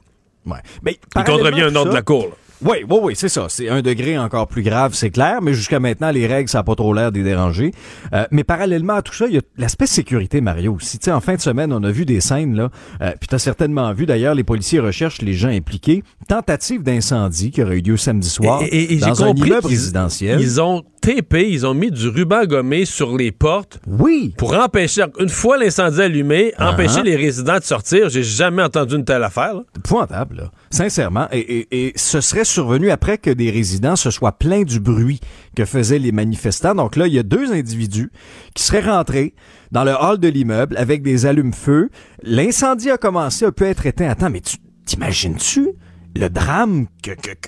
Ouais. 0.46 0.58
Mais, 0.82 0.98
Il 1.16 1.24
contrevient 1.24 1.62
un 1.62 1.74
ordre 1.76 1.90
de 1.90 1.96
la 1.96 2.02
cour. 2.02 2.36
Oui, 2.64 2.78
oui, 2.88 2.98
oui, 3.02 3.12
c'est 3.16 3.28
ça. 3.28 3.46
C'est 3.48 3.68
un 3.68 3.82
degré 3.82 4.18
encore 4.18 4.48
plus 4.48 4.62
grave, 4.62 4.92
c'est 4.94 5.10
clair, 5.10 5.40
mais 5.42 5.54
jusqu'à 5.54 5.78
maintenant, 5.78 6.10
les 6.10 6.26
règles, 6.26 6.48
ça 6.48 6.58
n'a 6.58 6.64
pas 6.64 6.74
trop 6.74 6.92
l'air 6.92 7.12
d'y 7.12 7.22
déranger. 7.22 7.72
Euh, 8.12 8.24
mais 8.30 8.42
parallèlement 8.42 8.94
à 8.94 9.02
tout 9.02 9.14
ça, 9.14 9.26
il 9.28 9.34
y 9.34 9.38
a 9.38 9.42
l'aspect 9.56 9.86
sécurité, 9.86 10.40
Mario. 10.40 10.76
Si, 10.80 10.98
tu 10.98 11.04
sais, 11.04 11.12
en 11.12 11.20
fin 11.20 11.36
de 11.36 11.40
semaine, 11.40 11.72
on 11.72 11.82
a 11.84 11.90
vu 11.90 12.04
des 12.04 12.20
scènes, 12.20 12.56
là, 12.56 12.70
euh, 13.00 13.12
puis 13.20 13.28
as 13.32 13.38
certainement 13.38 13.92
vu, 13.92 14.06
d'ailleurs, 14.06 14.34
les 14.34 14.44
policiers 14.44 14.80
recherchent 14.80 15.22
les 15.22 15.34
gens 15.34 15.50
impliqués. 15.50 16.02
Tentative 16.26 16.82
d'incendie 16.82 17.50
qui 17.52 17.62
aurait 17.62 17.78
eu 17.78 17.82
lieu 17.82 17.96
samedi 17.96 18.28
soir 18.28 18.62
et, 18.70 18.96
dans 18.96 19.24
un 19.24 19.34
immeuble 19.34 19.66
résidentiel. 19.66 20.40
Ils 20.40 20.60
ont 20.60 20.82
TP, 21.08 21.48
ils 21.48 21.66
ont 21.66 21.72
mis 21.72 21.90
du 21.90 22.06
ruban 22.06 22.44
gommé 22.44 22.84
sur 22.84 23.16
les 23.16 23.32
portes. 23.32 23.80
Oui. 23.86 24.34
Pour 24.36 24.52
empêcher, 24.52 25.06
une 25.18 25.30
fois 25.30 25.56
l'incendie 25.56 26.02
allumé, 26.02 26.52
uh-huh. 26.58 26.74
empêcher 26.74 27.02
les 27.02 27.16
résidents 27.16 27.56
de 27.56 27.64
sortir. 27.64 28.10
J'ai 28.10 28.22
jamais 28.22 28.62
entendu 28.62 28.96
une 28.96 29.06
telle 29.06 29.24
affaire. 29.24 29.54
Pointable, 29.84 30.36
là. 30.36 30.50
Sincèrement. 30.70 31.26
Et, 31.32 31.94
ce 31.96 32.20
serait 32.20 32.44
survenu 32.44 32.90
après 32.90 33.16
que 33.16 33.30
des 33.30 33.50
résidents 33.50 33.96
se 33.96 34.10
soient 34.10 34.32
plaints 34.32 34.64
du 34.64 34.80
bruit 34.80 35.18
que 35.56 35.64
faisaient 35.64 35.98
les 35.98 36.12
manifestants. 36.12 36.74
Donc 36.74 36.94
là, 36.94 37.06
il 37.06 37.14
y 37.14 37.18
a 37.18 37.22
deux 37.22 37.52
individus 37.52 38.12
qui 38.54 38.62
seraient 38.62 38.82
rentrés 38.82 39.32
dans 39.72 39.84
le 39.84 39.94
hall 39.98 40.18
de 40.18 40.28
l'immeuble 40.28 40.76
avec 40.76 41.00
des 41.00 41.24
allumes-feu. 41.24 41.88
L'incendie 42.22 42.90
a 42.90 42.98
commencé, 42.98 43.46
a 43.46 43.52
pu 43.52 43.64
être 43.64 43.86
éteint. 43.86 44.10
Attends, 44.10 44.28
mais 44.28 44.42
tu 44.42 44.58
t'imagines-tu 44.84 45.70
le 46.16 46.28
drame 46.28 46.84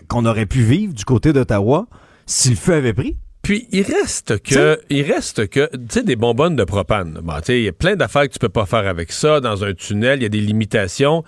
qu'on 0.08 0.24
aurait 0.24 0.46
pu 0.46 0.62
vivre 0.62 0.94
du 0.94 1.04
côté 1.04 1.34
d'Ottawa 1.34 1.88
si 2.24 2.48
le 2.48 2.56
feu 2.56 2.72
avait 2.72 2.94
pris? 2.94 3.18
Puis 3.42 3.66
il 3.72 3.82
reste 3.82 4.42
que, 4.42 4.80
il 4.90 5.10
reste 5.10 5.48
que, 5.48 5.68
tu 5.74 5.80
sais, 5.88 6.02
des 6.02 6.16
bonbonnes 6.16 6.56
de 6.56 6.64
propane. 6.64 7.20
Bon, 7.22 7.34
tu 7.36 7.44
sais, 7.44 7.58
il 7.60 7.64
y 7.64 7.68
a 7.68 7.72
plein 7.72 7.96
d'affaires 7.96 8.28
que 8.28 8.32
tu 8.34 8.38
peux 8.38 8.50
pas 8.50 8.66
faire 8.66 8.86
avec 8.86 9.12
ça 9.12 9.40
dans 9.40 9.64
un 9.64 9.72
tunnel. 9.72 10.20
Il 10.20 10.22
y 10.22 10.26
a 10.26 10.30
des 10.30 10.40
limitations. 10.40 11.24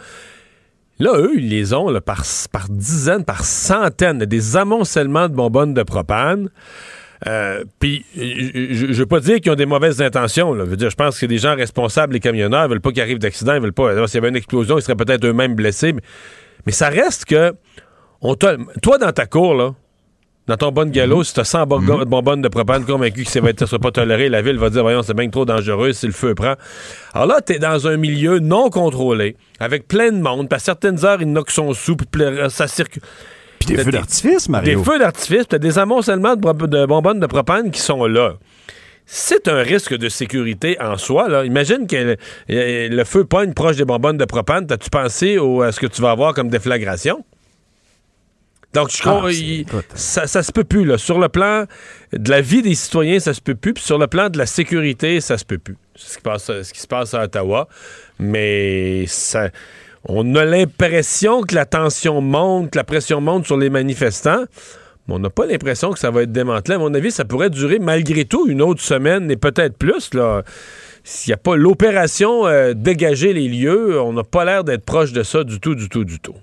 Là, 0.99 1.13
eux, 1.17 1.33
ils 1.37 1.49
les 1.49 1.73
ont 1.73 1.93
par, 2.01 2.23
par 2.53 2.69
dizaines, 2.69 3.25
par 3.25 3.45
centaines, 3.45 4.19
des 4.19 4.57
amoncellements 4.57 5.29
de 5.29 5.35
bonbonnes 5.35 5.75
de 5.75 5.83
propane. 5.83 6.51
Euh, 7.27 7.65
puis, 7.79 8.05
je, 8.17 8.87
ne 8.87 8.93
veux 8.93 9.07
pas 9.07 9.21
dire 9.21 9.41
qu'ils 9.41 9.53
ont 9.53 9.57
des 9.57 9.67
mauvaises 9.67 10.03
intentions. 10.03 10.55
Là. 10.55 10.65
Je 10.65 10.71
veux 10.71 10.77
dire, 10.77 10.91
je 10.91 10.97
pense 10.97 11.19
que 11.19 11.27
des 11.27 11.39
gens 11.39 11.55
responsables, 11.55 12.13
les 12.13 12.21
camionneurs, 12.21 12.65
ils 12.67 12.71
veulent 12.71 12.81
pas 12.81 12.91
qu'il 12.91 13.03
arrive 13.03 13.19
d'accident, 13.19 13.55
ils 13.55 13.61
veulent 13.61 13.73
pas. 13.73 14.07
S'il 14.07 14.17
y 14.17 14.19
avait 14.19 14.29
une 14.29 14.37
explosion, 14.37 14.79
ils 14.79 14.83
seraient 14.83 14.97
peut-être 14.97 15.25
eux-mêmes 15.25 15.55
blessés. 15.55 15.93
Mais, 15.93 16.03
mais, 16.67 16.73
ça 16.73 16.89
reste 16.89 17.25
que, 17.25 17.55
on 18.21 18.35
toi, 18.35 18.57
dans 18.99 19.13
ta 19.13 19.27
cour, 19.27 19.55
là, 19.55 19.75
dans 20.49 20.57
ton 20.57 20.73
bon 20.73 20.91
galop, 20.91 21.19
mhm. 21.19 21.25
si 21.25 21.35
t'as 21.35 21.45
100 21.45 21.67
mhm. 21.67 22.05
bonbonnes 22.05 22.43
de 22.43 22.49
propane 22.49 22.85
convaincu 22.85 23.25
que 23.25 23.31
ça 23.31 23.41
va 23.41 23.51
sera 23.55 23.79
pas 23.79 23.93
toléré, 23.93 24.29
la 24.29 24.43
ville 24.43 24.59
va 24.59 24.71
dire, 24.71 24.83
voyons, 24.83 25.03
c'est 25.03 25.15
bien 25.15 25.29
trop 25.29 25.45
dangereux 25.45 25.93
si 25.93 26.07
le 26.07 26.13
feu 26.13 26.35
prend. 26.35 26.55
Alors 27.15 27.29
là, 27.29 27.41
t'es 27.41 27.59
dans 27.59 27.87
un 27.87 27.97
milieu 27.97 28.39
non 28.41 28.71
contrôlé, 28.71 29.37
avec 29.61 29.87
plein 29.87 30.11
de 30.11 30.21
monde, 30.21 30.49
puis 30.49 30.57
à 30.57 30.59
certaines 30.59 31.05
heures, 31.05 31.23
il 31.23 31.29
knock 31.29 31.51
son 31.51 31.73
sou, 31.75 31.97
puis 31.97 32.07
ça 32.49 32.67
circule. 32.67 33.03
Puis 33.61 33.77
des 33.77 33.85
feux 33.85 33.93
d'artifice, 33.93 34.49
Mario. 34.49 34.79
Des 34.79 34.85
feux 34.85 34.99
d'artifice, 34.99 35.47
t'as 35.49 35.59
des 35.59 35.79
amoncellements 35.79 36.35
de, 36.35 36.67
de 36.67 36.87
bonbonnes 36.87 37.21
de 37.21 37.27
propane 37.27 37.71
qui 37.71 37.81
sont 37.81 38.07
là 38.07 38.35
c'est 39.05 39.49
un 39.49 39.63
risque 39.63 39.95
de 39.95 40.09
sécurité 40.09 40.81
en 40.81 40.97
soi. 40.97 41.29
Là. 41.29 41.45
Imagine 41.45 41.87
que 41.87 42.17
le, 42.49 43.05
feu 43.05 43.25
pogne 43.25 43.53
proche 43.53 43.77
des 43.77 43.85
bonbonnes 43.85 44.17
de 44.17 44.25
propane. 44.25 44.67
T'as-tu 44.67 44.91
pensé 44.91 45.37
à 45.37 45.73
ce 45.73 45.81
que 45.81 45.87
tu 45.87 46.01
vas 46.01 46.13
avoir 46.13 46.35
comme 46.35 46.49
déflagration? 46.49 47.25
Donc, 48.73 48.91
je 48.91 49.03
crois, 49.03 49.29
ah, 49.29 49.77
ça, 49.95 50.27
ça 50.27 50.43
se 50.43 50.51
peut 50.51 50.65
plus. 50.65 50.85
Là. 50.85 50.97
Sur 50.97 51.19
le 51.19 51.29
plan 51.29 51.65
de 52.13 52.31
la 52.31 52.41
vie 52.41 52.63
des 52.63 52.75
citoyens, 52.75 53.21
ça 53.21 53.35
se 53.35 53.41
peut 53.41 53.55
plus. 53.55 53.75
Puis 53.75 53.85
sur 53.85 53.99
le 53.99 54.07
plan 54.07 54.31
de 54.31 54.39
la 54.39 54.47
sécurité, 54.47 55.21
ça 55.21 55.37
se 55.37 55.45
peut 55.45 55.59
plus. 55.59 55.77
C'est 55.95 56.13
ce 56.13 56.17
qui, 56.17 56.23
passe, 56.23 56.47
ce 56.47 56.73
qui 56.73 56.81
se 56.81 56.87
passe 56.87 57.13
à 57.13 57.25
Ottawa. 57.25 57.69
Mais 58.19 59.05
ça, 59.09 59.51
on 60.05 60.35
a 60.37 60.45
l'impression 60.45 61.43
que 61.43 61.55
la 61.55 61.67
tension 61.67 62.21
monte, 62.23 62.71
que 62.71 62.79
la 62.79 62.85
pression 62.85 63.21
monte 63.21 63.47
sur 63.47 63.59
les 63.59 63.69
manifestants. 63.69 64.45
Mais 65.07 65.15
on 65.15 65.19
n'a 65.19 65.31
pas 65.31 65.47
l'impression 65.47 65.91
que 65.91 65.99
ça 65.99 66.11
va 66.11 66.23
être 66.23 66.33
démantelé. 66.33 66.77
À 66.77 66.79
mon 66.79 66.95
avis, 66.95 67.11
ça 67.11 67.25
pourrait 67.27 67.51
durer 67.51 67.79
malgré 67.79 68.25
tout 68.25 68.47
une 68.49 68.63
autre 68.63 68.81
semaine 68.81 69.31
et 69.31 69.37
peut-être 69.37 69.77
plus. 69.77 70.15
Là. 70.15 70.45
S'il 71.05 71.31
n'y 71.31 71.35
a 71.35 71.39
pas 71.39 71.57
l'opération 71.57 72.47
euh, 72.47 72.73
dégager 72.75 73.33
les 73.33 73.49
lieux, 73.49 74.01
on 74.01 74.13
n'a 74.13 74.25
pas 74.25 74.45
l'air 74.45 74.65
d'être 74.65 74.85
proche 74.85 75.13
de 75.13 75.23
ça 75.23 75.45
du 75.45 75.61
tout, 75.61 75.75
du 75.75 75.89
tout, 75.89 76.05
du 76.05 76.21
tout. 76.21 76.37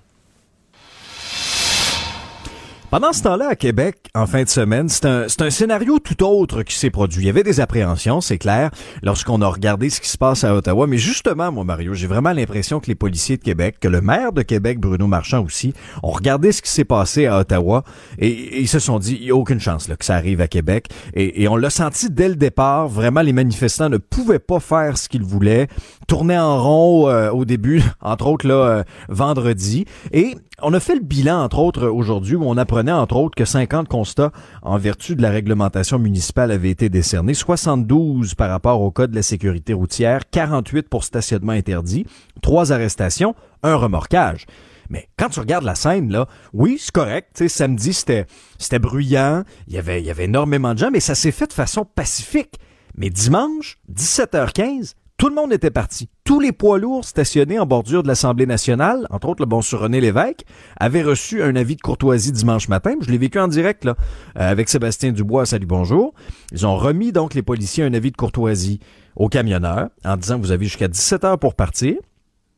Pendant 2.92 3.14
ce 3.14 3.22
temps-là, 3.22 3.50
à 3.50 3.56
Québec, 3.56 4.10
en 4.16 4.26
fin 4.26 4.42
de 4.42 4.50
semaine, 4.50 4.90
c'est 4.90 5.06
un, 5.06 5.28
un, 5.42 5.50
scénario 5.52 6.00
tout 6.00 6.24
autre 6.24 6.64
qui 6.64 6.74
s'est 6.74 6.90
produit. 6.90 7.22
Il 7.22 7.28
y 7.28 7.30
avait 7.30 7.44
des 7.44 7.60
appréhensions, 7.60 8.20
c'est 8.20 8.40
clair, 8.40 8.72
lorsqu'on 9.04 9.44
a 9.44 9.48
regardé 9.48 9.92
ce 9.92 10.02
qui 10.02 10.10
se 10.10 10.18
passe 10.18 10.44
à 10.44 10.56
Ottawa. 10.56 10.88
Mais 10.88 10.98
justement, 10.98 11.52
moi, 11.52 11.64
Mario, 11.64 11.94
j'ai 11.94 12.08
vraiment 12.08 12.32
l'impression 12.32 12.80
que 12.80 12.88
les 12.88 12.96
policiers 12.96 13.38
de 13.38 13.44
Québec, 13.44 13.76
que 13.80 13.88
le 13.88 14.02
maire 14.02 14.34
de 14.34 14.42
Québec, 14.42 14.80
Bruno 14.80 15.06
Marchand 15.06 15.46
aussi, 15.46 15.76
ont 16.02 16.10
regardé 16.10 16.52
ce 16.52 16.64
qui 16.64 16.72
s'est 16.72 16.84
passé 16.84 17.28
à 17.28 17.38
Ottawa 17.38 17.84
et, 18.18 18.60
ils 18.60 18.68
se 18.68 18.80
sont 18.80 18.98
dit, 18.98 19.18
il 19.20 19.26
n'y 19.26 19.32
a 19.32 19.36
aucune 19.36 19.60
chance 19.60 19.88
là, 19.88 19.96
que 19.96 20.04
ça 20.04 20.16
arrive 20.16 20.42
à 20.42 20.48
Québec. 20.48 20.88
Et, 21.14 21.44
et 21.44 21.48
on 21.48 21.58
l'a 21.58 21.70
senti 21.70 22.10
dès 22.10 22.28
le 22.28 22.36
départ. 22.36 22.88
Vraiment, 22.88 23.22
les 23.22 23.34
manifestants 23.34 23.90
ne 23.90 23.98
pouvaient 23.98 24.40
pas 24.40 24.60
faire 24.60 24.98
ce 24.98 25.08
qu'ils 25.08 25.22
voulaient, 25.22 25.68
tourner 26.08 26.40
en 26.40 26.60
rond 26.60 27.08
euh, 27.08 27.30
au 27.30 27.46
début, 27.46 27.84
entre 28.02 28.26
autres 28.26 28.48
là, 28.48 28.56
euh, 28.56 28.84
vendredi. 29.10 29.86
Et 30.12 30.36
on 30.62 30.74
a 30.74 30.80
fait 30.80 30.96
le 30.96 31.02
bilan, 31.02 31.44
entre 31.44 31.60
autres, 31.60 31.88
aujourd'hui, 31.88 32.36
où 32.36 32.44
on 32.46 32.58
apprenait, 32.80 32.92
entre 32.92 33.18
autres, 33.18 33.36
que 33.36 33.46
50 33.46 33.88
constats 33.90 34.32
en 34.62 34.78
vertu 34.78 35.16
de 35.16 35.22
la 35.22 35.30
réglementation 35.30 36.00
municipale 36.00 36.52
avaient 36.52 36.70
été 36.70 36.88
décernés, 36.88 37.34
72 37.34 38.36
par 38.36 38.50
rapport 38.50 38.82
au 38.82 38.90
code 38.90 39.12
de 39.12 39.16
la 39.18 39.22
sécurité 39.22 39.74
routière, 39.74 40.22
48 40.32 40.88
pour 40.88 41.04
stationnement 41.04 41.52
interdit, 41.52 42.06
trois 42.42 42.72
arrestations, 42.72 43.36
un 43.64 43.76
remorquage. 43.76 44.46
Mais 44.90 45.10
quand 45.18 45.30
tu 45.30 45.42
regardes 45.42 45.66
la 45.66 45.76
scène, 45.76 46.10
là, 46.12 46.28
oui, 46.54 46.78
c'est 46.80 46.92
correct. 46.92 47.48
samedi, 47.48 47.94
c'était, 47.94 48.26
c'était 48.58 48.80
bruyant. 48.80 49.44
Il 49.68 49.74
y 49.74 49.78
avait, 49.78 50.02
il 50.02 50.06
y 50.06 50.10
avait 50.12 50.26
énormément 50.26 50.74
de 50.74 50.80
gens, 50.80 50.90
mais 50.92 51.02
ça 51.02 51.16
s'est 51.16 51.32
fait 51.32 51.48
de 51.48 51.54
façon 51.54 51.84
pacifique. 51.84 52.60
Mais 52.96 53.10
dimanche, 53.10 53.78
17h15, 53.94 54.94
tout 55.20 55.28
le 55.28 55.36
monde 55.36 55.52
était 55.52 55.70
parti. 55.70 56.08
Tous 56.24 56.40
les 56.40 56.54
poids 56.54 56.80
lourds 56.80 57.04
stationnés 57.04 57.60
en 57.60 57.66
bordure 57.66 58.04
de 58.04 58.08
l'Assemblée 58.08 58.46
nationale, 58.46 59.06
entre 59.10 59.28
autres 59.28 59.42
le 59.42 59.48
bon 59.48 59.62
sur 59.62 59.82
René 59.82 60.00
Lévesque, 60.00 60.46
avaient 60.80 61.04
reçu 61.04 61.44
un 61.44 61.58
avis 61.58 61.76
de 61.76 61.82
courtoisie 61.82 62.32
dimanche 62.32 62.70
matin. 62.70 62.96
Je 63.02 63.12
l'ai 63.12 63.18
vécu 63.18 63.38
en 63.38 63.50
direct 63.50 63.84
là, 63.84 63.98
euh, 64.38 64.50
avec 64.50 64.70
Sébastien 64.70 65.12
Dubois. 65.12 65.46
Salut, 65.46 65.66
bonjour. 65.66 66.14
Ils 66.54 66.66
ont 66.66 66.78
remis 66.78 67.12
donc 67.12 67.34
les 67.34 67.42
policiers 67.42 67.84
un 67.84 67.94
avis 67.94 68.12
de 68.12 68.16
courtoisie 68.16 68.80
aux 69.18 69.28
camionneurs 69.28 69.90
en 70.06 70.16
disant 70.16 70.40
vous 70.40 70.52
avez 70.52 70.64
jusqu'à 70.64 70.88
17 70.88 71.26
heures 71.26 71.40
pour 71.40 71.54
partir. 71.54 71.98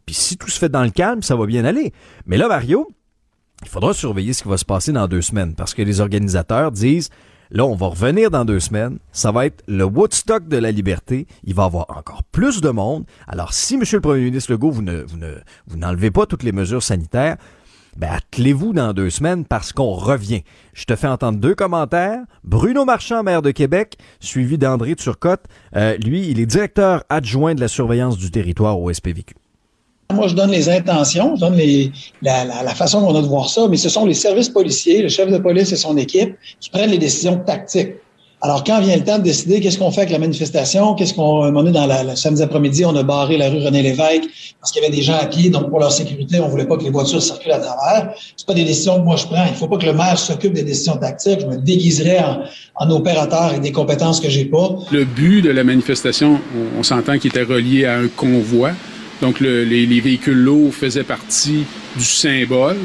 Puis 0.05 0.13
si 0.13 0.37
tout 0.37 0.49
se 0.49 0.59
fait 0.59 0.69
dans 0.69 0.83
le 0.83 0.91
calme, 0.91 1.23
ça 1.23 1.35
va 1.35 1.47
bien 1.47 1.65
aller. 1.65 1.93
Mais 2.27 2.37
là, 2.37 2.47
Mario, 2.47 2.87
il 3.63 3.69
faudra 3.69 3.91
surveiller 3.95 4.33
ce 4.33 4.43
qui 4.43 4.49
va 4.49 4.57
se 4.57 4.65
passer 4.65 4.91
dans 4.91 5.07
deux 5.07 5.23
semaines 5.23 5.55
parce 5.55 5.73
que 5.73 5.81
les 5.81 5.99
organisateurs 5.99 6.71
disent 6.71 7.09
Là, 7.53 7.65
on 7.65 7.75
va 7.75 7.87
revenir 7.87 8.31
dans 8.31 8.45
deux 8.45 8.61
semaines. 8.61 8.97
Ça 9.11 9.33
va 9.33 9.45
être 9.45 9.61
le 9.67 9.83
Woodstock 9.83 10.47
de 10.47 10.55
la 10.55 10.71
liberté. 10.71 11.27
Il 11.43 11.53
va 11.53 11.63
y 11.63 11.65
avoir 11.65 11.85
encore 11.89 12.23
plus 12.23 12.61
de 12.61 12.69
monde. 12.69 13.03
Alors, 13.27 13.53
si, 13.53 13.75
Monsieur 13.75 13.97
le 13.97 14.01
Premier 14.01 14.21
ministre 14.21 14.53
Legault, 14.53 14.71
vous 14.71 14.81
ne, 14.81 15.01
vous 15.01 15.17
ne, 15.17 15.33
vous 15.67 15.77
n'enlevez 15.77 16.11
pas 16.11 16.25
toutes 16.25 16.43
les 16.43 16.53
mesures 16.53 16.81
sanitaires, 16.81 17.35
ben, 17.97 18.09
attelez-vous 18.09 18.71
dans 18.71 18.93
deux 18.93 19.09
semaines 19.09 19.43
parce 19.43 19.73
qu'on 19.73 19.91
revient. 19.91 20.43
Je 20.73 20.85
te 20.85 20.95
fais 20.95 21.07
entendre 21.07 21.39
deux 21.39 21.53
commentaires. 21.53 22.21
Bruno 22.45 22.85
Marchand, 22.85 23.21
maire 23.21 23.41
de 23.41 23.51
Québec, 23.51 23.97
suivi 24.21 24.57
d'André 24.57 24.95
Turcotte. 24.95 25.43
Euh, 25.75 25.97
lui, 25.97 26.29
il 26.29 26.39
est 26.39 26.45
directeur 26.45 27.03
adjoint 27.09 27.53
de 27.53 27.59
la 27.59 27.67
surveillance 27.67 28.17
du 28.17 28.31
territoire 28.31 28.79
au 28.79 28.93
SPVQ. 28.93 29.35
Moi, 30.13 30.27
je 30.27 30.35
donne 30.35 30.51
les 30.51 30.69
intentions, 30.69 31.35
je 31.35 31.41
donne 31.41 31.57
la, 32.21 32.45
la, 32.45 32.63
la, 32.63 32.75
façon 32.75 33.01
qu'on 33.01 33.15
a 33.15 33.21
de 33.21 33.27
voir 33.27 33.49
ça, 33.49 33.67
mais 33.69 33.77
ce 33.77 33.89
sont 33.89 34.05
les 34.05 34.13
services 34.13 34.49
policiers, 34.49 35.01
le 35.01 35.09
chef 35.09 35.31
de 35.31 35.37
police 35.37 35.71
et 35.71 35.77
son 35.77 35.97
équipe 35.97 36.35
qui 36.59 36.69
prennent 36.69 36.91
les 36.91 36.97
décisions 36.97 37.37
tactiques. 37.37 37.95
Alors, 38.43 38.63
quand 38.63 38.81
vient 38.81 38.95
le 38.95 39.03
temps 39.03 39.19
de 39.19 39.23
décider 39.23 39.59
qu'est-ce 39.59 39.77
qu'on 39.77 39.91
fait 39.91 40.01
avec 40.01 40.13
la 40.13 40.17
manifestation, 40.17 40.95
qu'est-ce 40.95 41.13
qu'on 41.13 41.43
a 41.43 41.71
dans 41.71 41.85
la, 41.85 42.03
le 42.03 42.15
samedi 42.15 42.41
après-midi, 42.41 42.83
on 42.85 42.95
a 42.95 43.03
barré 43.03 43.37
la 43.37 43.49
rue 43.51 43.63
René 43.63 43.83
Lévesque 43.83 44.23
parce 44.59 44.71
qu'il 44.71 44.81
y 44.81 44.85
avait 44.85 44.95
des 44.95 45.03
gens 45.03 45.17
à 45.19 45.27
pied, 45.27 45.51
donc 45.51 45.69
pour 45.69 45.79
leur 45.79 45.91
sécurité, 45.91 46.39
on 46.39 46.47
voulait 46.47 46.65
pas 46.65 46.75
que 46.77 46.83
les 46.83 46.89
voitures 46.89 47.21
circulent 47.21 47.51
à 47.51 47.59
travers. 47.59 48.15
C'est 48.35 48.47
pas 48.47 48.55
des 48.55 48.63
décisions 48.63 48.97
que 48.99 49.05
moi 49.05 49.15
je 49.15 49.25
prends. 49.27 49.45
Il 49.47 49.53
faut 49.53 49.67
pas 49.67 49.77
que 49.77 49.85
le 49.85 49.93
maire 49.93 50.17
s'occupe 50.17 50.53
des 50.53 50.63
décisions 50.63 50.97
tactiques. 50.97 51.41
Je 51.41 51.45
me 51.45 51.57
déguiserais 51.57 52.19
en, 52.19 52.39
en 52.77 52.89
opérateur 52.89 53.43
avec 53.43 53.61
des 53.61 53.71
compétences 53.71 54.19
que 54.19 54.29
j'ai 54.29 54.45
pas. 54.45 54.69
Le 54.91 55.05
but 55.05 55.43
de 55.43 55.51
la 55.51 55.63
manifestation, 55.63 56.39
on, 56.55 56.79
on 56.79 56.83
s'entend 56.83 57.19
qu'il 57.19 57.29
était 57.29 57.43
relié 57.43 57.85
à 57.85 57.99
un 57.99 58.07
convoi. 58.07 58.71
Donc, 59.21 59.39
le, 59.39 59.63
les, 59.63 59.85
les, 59.85 59.99
véhicules 59.99 60.37
lourds 60.37 60.73
faisaient 60.73 61.03
partie 61.03 61.65
du 61.95 62.03
symbole. 62.03 62.77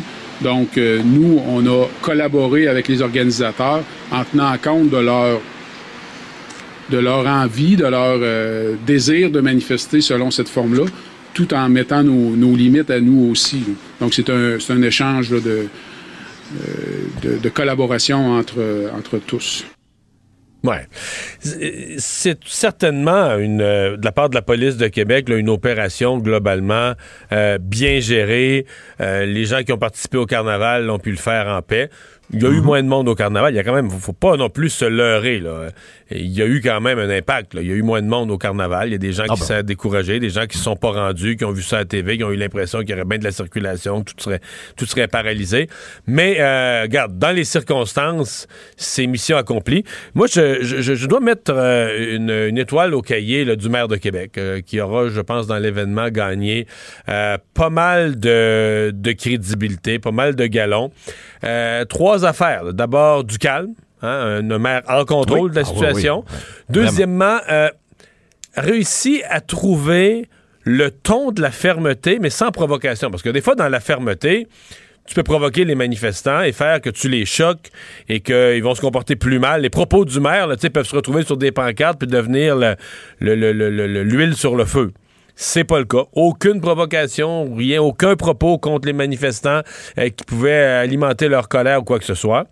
Donc, 0.43 0.77
euh, 0.77 1.01
nous, 1.03 1.41
on 1.49 1.67
a 1.67 1.87
collaboré 2.03 2.69
avec 2.69 2.89
les 2.89 3.01
organisateurs 3.01 3.83
en 4.13 4.25
tenant 4.25 4.57
compte 4.59 4.91
de 4.91 4.99
leur 4.99 5.41
de 6.91 6.99
leur 6.99 7.27
envie, 7.27 7.75
de 7.75 7.87
leur 7.87 8.19
euh, 8.23 8.77
désir 8.87 9.31
de 9.31 9.41
manifester 9.41 10.01
selon 10.01 10.31
cette 10.31 10.49
forme-là, 10.49 10.85
tout 11.35 11.53
en 11.53 11.69
mettant 11.69 12.05
nos, 12.05 12.37
nos, 12.37 12.55
limites 12.55 12.91
à 12.91 13.01
nous 13.01 13.29
aussi. 13.29 13.65
Donc, 14.01 14.15
c'est 14.15 14.31
un, 14.31 14.59
un 14.69 14.83
échange 14.83 15.33
là, 15.33 15.41
de, 15.41 15.51
euh, 15.51 15.69
de, 17.25 17.39
de, 17.39 17.49
collaboration 17.49 18.35
entre, 18.39 18.91
entre 18.97 19.19
tous. 19.19 19.65
Ouais. 20.67 20.87
C'est 21.99 22.39
certainement 22.45 23.37
une, 23.39 23.61
euh, 23.61 23.97
de 23.97 24.05
la 24.05 24.13
part 24.13 24.29
de 24.29 24.35
la 24.35 24.43
police 24.43 24.77
de 24.77 24.89
Québec 24.89 25.29
là, 25.29 25.37
une 25.37 25.49
opération 25.49 26.19
globalement 26.19 26.93
euh, 27.33 27.59
bien 27.59 28.01
gérée. 28.01 28.67
Euh, 29.01 29.25
les 29.25 29.45
gens 29.45 29.63
qui 29.63 29.73
ont 29.73 29.79
participé 29.79 30.19
au 30.19 30.27
carnaval 30.27 30.91
ont 30.91 30.99
pu 30.99 31.11
le 31.11 31.17
faire 31.17 31.47
en 31.47 31.63
paix. 31.63 31.89
Il 32.33 32.43
y 32.43 32.47
a 32.47 32.49
eu 32.49 32.61
moins 32.61 32.83
de 32.83 32.89
monde 32.89 33.09
au 33.09 33.15
carnaval. 33.15 33.55
Il 33.55 33.57
y 33.57 33.61
a 33.61 33.63
quand 33.63 33.75
même, 33.75 33.89
faut 33.89 34.13
pas 34.13 34.37
non 34.37 34.51
plus 34.51 34.71
se 34.71 34.85
leurrer. 34.85 35.39
Là. 35.39 35.69
Il 36.11 36.33
y 36.33 36.43
a 36.43 36.47
eu 36.47 36.61
quand 36.61 36.81
même 36.81 36.99
un 36.99 37.11
impact. 37.11 37.55
Là. 37.55 37.63
Il 37.63 37.69
y 37.69 37.73
a 37.73 37.75
eu 37.75 37.83
moins 37.83 38.01
de 38.01 38.07
monde 38.07 38.31
au 38.31 38.39
carnaval. 38.39 38.89
Il 38.89 38.93
y 38.93 38.95
a 38.95 38.99
des 38.99 39.13
gens 39.13 39.25
ah 39.29 39.35
qui 39.35 39.41
bon. 39.41 39.47
sont 39.47 39.63
découragés, 39.63 40.21
des 40.21 40.31
gens 40.31 40.47
qui 40.47 40.57
se 40.57 40.63
sont 40.65 40.77
pas 40.77 40.91
rendus, 40.93 41.37
qui 41.37 41.45
ont 41.45 41.53
vu 41.53 41.63
ça 41.63 41.77
à 41.77 41.79
la 41.81 41.85
TV, 41.85 42.17
qui 42.17 42.25
ont 42.25 42.31
eu 42.31 42.37
l'impression 42.37 42.81
qu'il 42.81 42.91
y 42.91 42.95
aurait 42.95 43.05
bien 43.05 43.19
de 43.19 43.25
la 43.25 43.33
circulation, 43.33 44.03
que 44.03 44.13
tout 44.13 44.23
serait, 44.23 44.41
tout 44.77 44.87
serait 44.87 45.09
paralysé. 45.09 45.69
Mais, 46.07 46.37
euh, 46.41 46.83
regarde, 46.83 47.19
dans 47.19 47.33
les 47.33 47.45
circonstances, 47.45 48.47
c'est 48.77 49.07
mission 49.07 49.37
accomplie. 49.37 49.85
Moi, 50.15 50.27
je, 50.33 50.63
je, 50.63 50.95
je 50.95 51.07
dois 51.07 51.21
mettre 51.21 51.53
euh, 51.53 52.15
une, 52.17 52.31
une, 52.31 52.59
étoile 52.59 52.95
au 52.95 53.03
cahier 53.03 53.45
là, 53.45 53.57
du 53.57 53.69
maire 53.69 53.89
de 53.89 53.97
Québec, 53.97 54.39
euh, 54.39 54.61
qui 54.61 54.81
aura, 54.81 55.09
je 55.09 55.21
pense, 55.21 55.47
dans 55.47 55.59
l'événement 55.59 56.09
gagné 56.09 56.67
euh, 57.09 57.37
pas 57.55 57.71
mal 57.71 58.19
de, 58.19 58.93
de 58.95 59.13
crédibilité, 59.13 59.99
pas 59.99 60.13
mal 60.13 60.37
de 60.37 60.47
galons. 60.47 60.91
trois 61.89 62.25
affaires. 62.25 62.73
D'abord, 62.73 63.25
du 63.25 63.39
calme. 63.39 63.75
Hein, 64.03 64.43
un 64.51 64.59
maire 64.59 64.83
en 64.89 65.05
contrôle 65.05 65.49
oui. 65.49 65.51
de 65.51 65.57
la 65.57 65.65
situation. 65.65 66.25
Ah, 66.27 66.31
oui, 66.31 66.39
oui. 66.39 66.65
Deuxièmement, 66.69 67.39
euh, 67.51 67.71
réussi 68.57 69.23
à 69.29 69.41
trouver 69.41 70.29
le 70.63 70.91
ton 70.91 71.31
de 71.31 71.41
la 71.41 71.51
fermeté, 71.51 72.19
mais 72.21 72.31
sans 72.31 72.51
provocation. 72.51 73.11
Parce 73.11 73.23
que 73.23 73.31
des 73.31 73.41
fois, 73.41 73.55
dans 73.55 73.69
la 73.69 73.81
fermeté, 73.81 74.49
tu 75.07 75.15
peux 75.15 75.23
provoquer 75.23 75.65
les 75.65 75.75
manifestants 75.75 76.43
et 76.43 76.53
faire 76.53 76.81
que 76.81 76.91
tu 76.91 77.09
les 77.09 77.25
choques 77.25 77.71
et 78.09 78.21
qu'ils 78.21 78.63
vont 78.63 78.75
se 78.75 78.81
comporter 78.81 79.17
plus 79.17 79.39
mal. 79.39 79.63
Les 79.63 79.71
propos 79.71 80.05
du 80.05 80.21
maire 80.21 80.49
là, 80.49 80.57
peuvent 80.57 80.87
se 80.87 80.97
retrouver 80.97 81.23
sur 81.23 81.37
des 81.37 81.53
pancartes 81.53 81.99
puis 81.99 82.09
devenir 82.09 82.57
l'huile 83.21 84.35
sur 84.35 84.57
le 84.57 84.65
feu. 84.65 84.93
C'est 85.39 85.65
pas 85.65 85.79
le 85.79 85.85
cas. 85.85 86.05
Aucune 86.15 86.63
provocation, 86.63 87.55
rien, 87.55 87.83
aucun 87.83 88.17
propos 88.17 88.59
contre 88.59 88.87
les 88.87 88.95
manifestants 88.95 89.61
euh, 89.99 90.09
qui 90.09 90.25
pouvaient 90.25 90.63
alimenter 90.63 91.29
leur 91.29 91.51
colère 91.51 91.83
ou 91.83 91.85
quoi 91.85 91.99
que 91.99 92.07
ce 92.07 92.15
soit. 92.15 92.47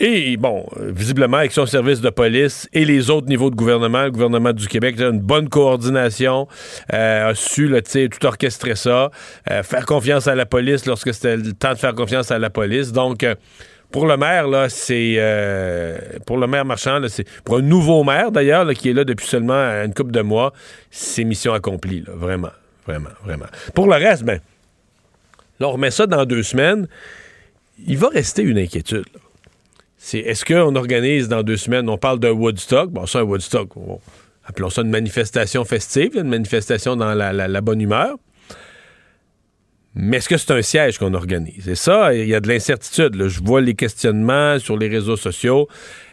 Et 0.00 0.36
bon, 0.36 0.66
visiblement, 0.76 1.36
avec 1.36 1.52
son 1.52 1.66
service 1.66 2.00
de 2.00 2.10
police 2.10 2.68
et 2.72 2.84
les 2.84 3.10
autres 3.10 3.28
niveaux 3.28 3.50
de 3.50 3.54
gouvernement, 3.54 4.02
le 4.02 4.10
gouvernement 4.10 4.52
du 4.52 4.66
Québec, 4.66 4.96
une 4.98 5.20
bonne 5.20 5.48
coordination, 5.48 6.48
euh, 6.92 7.30
a 7.30 7.34
su 7.34 7.72
tout 8.10 8.26
orchestrer 8.26 8.74
ça, 8.74 9.10
euh, 9.50 9.62
faire 9.62 9.86
confiance 9.86 10.26
à 10.26 10.34
la 10.34 10.46
police 10.46 10.86
lorsque 10.86 11.14
c'était 11.14 11.36
le 11.36 11.52
temps 11.52 11.72
de 11.72 11.78
faire 11.78 11.94
confiance 11.94 12.32
à 12.32 12.40
la 12.40 12.50
police. 12.50 12.90
Donc, 12.90 13.22
euh, 13.22 13.36
pour 13.92 14.06
le 14.08 14.16
maire, 14.16 14.48
là, 14.48 14.68
c'est 14.68 15.20
pour 16.26 16.38
le 16.38 16.48
maire 16.48 16.64
marchand, 16.64 17.00
c'est 17.06 17.28
pour 17.44 17.58
un 17.58 17.62
nouveau 17.62 18.02
maire 18.02 18.32
d'ailleurs, 18.32 18.68
qui 18.74 18.90
est 18.90 18.92
là 18.92 19.04
depuis 19.04 19.28
seulement 19.28 19.54
une 19.54 19.94
couple 19.94 20.10
de 20.10 20.22
mois, 20.22 20.52
c'est 20.90 21.22
mission 21.22 21.52
accomplie, 21.52 22.02
vraiment, 22.08 22.50
vraiment, 22.84 23.10
vraiment. 23.24 23.46
Pour 23.72 23.86
le 23.86 23.94
reste, 23.94 24.24
ben, 24.24 24.40
là, 25.60 25.68
on 25.68 25.72
remet 25.72 25.92
ça 25.92 26.08
dans 26.08 26.24
deux 26.24 26.42
semaines. 26.42 26.88
Il 27.86 27.96
va 27.98 28.08
rester 28.08 28.42
une 28.42 28.58
inquiétude. 28.58 29.04
Là 29.14 29.20
c'est 30.04 30.18
est-ce 30.18 30.44
qu'on 30.44 30.76
organise 30.76 31.28
dans 31.28 31.42
deux 31.42 31.56
semaines, 31.56 31.88
on 31.88 31.96
parle 31.96 32.18
d'un 32.18 32.32
Woodstock, 32.32 32.90
bon, 32.90 33.06
ça, 33.06 33.20
un 33.20 33.22
Woodstock, 33.22 33.74
on, 33.74 34.00
appelons 34.44 34.68
ça 34.68 34.82
une 34.82 34.90
manifestation 34.90 35.64
festive, 35.64 36.16
une 36.16 36.28
manifestation 36.28 36.94
dans 36.94 37.14
la, 37.14 37.32
la, 37.32 37.48
la 37.48 37.60
bonne 37.62 37.80
humeur. 37.80 38.18
Mais 39.96 40.16
est-ce 40.16 40.28
que 40.28 40.36
c'est 40.36 40.50
un 40.50 40.62
siège 40.62 40.98
qu'on 40.98 41.14
organise? 41.14 41.68
Et 41.68 41.76
ça, 41.76 42.12
il 42.14 42.26
y 42.26 42.34
a 42.34 42.40
de 42.40 42.48
l'incertitude. 42.48 43.28
Je 43.28 43.40
vois 43.42 43.60
les 43.60 43.74
questionnements 43.74 44.58
sur 44.58 44.76
les 44.76 44.88
réseaux 44.88 45.16
sociaux. 45.16 45.68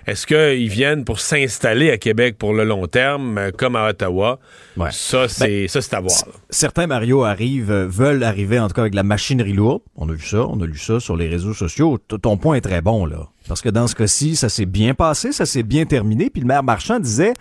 Est-ce 0.05 0.27
qu'ils 0.27 0.69
viennent 0.69 1.03
pour 1.03 1.19
s'installer 1.19 1.91
à 1.91 1.97
Québec 1.97 2.37
pour 2.37 2.53
le 2.53 2.63
long 2.63 2.87
terme, 2.87 3.37
euh, 3.37 3.51
comme 3.55 3.75
à 3.75 3.89
Ottawa? 3.89 4.39
Ouais. 4.77 4.89
Ça, 4.91 5.27
c'est 5.27 5.67
ben, 5.67 5.97
à 5.97 5.99
voir. 5.99 6.13
Certains, 6.49 6.87
Mario, 6.87 7.23
arrivent, 7.23 7.71
euh, 7.71 7.87
veulent 7.87 8.23
arriver, 8.23 8.59
en 8.59 8.67
tout 8.67 8.73
cas, 8.73 8.81
avec 8.81 8.95
la 8.95 9.03
machinerie 9.03 9.53
lourde. 9.53 9.81
On 9.95 10.09
a 10.09 10.13
vu 10.13 10.25
ça, 10.25 10.45
on 10.47 10.59
a 10.61 10.65
lu 10.65 10.77
ça 10.77 10.99
sur 10.99 11.15
les 11.15 11.27
réseaux 11.27 11.53
sociaux. 11.53 11.99
Ton 12.21 12.37
point 12.37 12.55
est 12.55 12.61
très 12.61 12.81
bon, 12.81 13.05
là. 13.05 13.29
Parce 13.47 13.61
que 13.61 13.69
dans 13.69 13.87
ce 13.87 13.95
cas-ci, 13.95 14.35
ça 14.35 14.49
s'est 14.49 14.65
bien 14.65 14.93
passé, 14.93 15.31
ça 15.31 15.45
s'est 15.45 15.63
bien 15.63 15.85
terminé. 15.85 16.29
Puis 16.29 16.41
le 16.41 16.47
maire 16.47 16.63
Marchand 16.63 16.99
disait, 16.99 17.33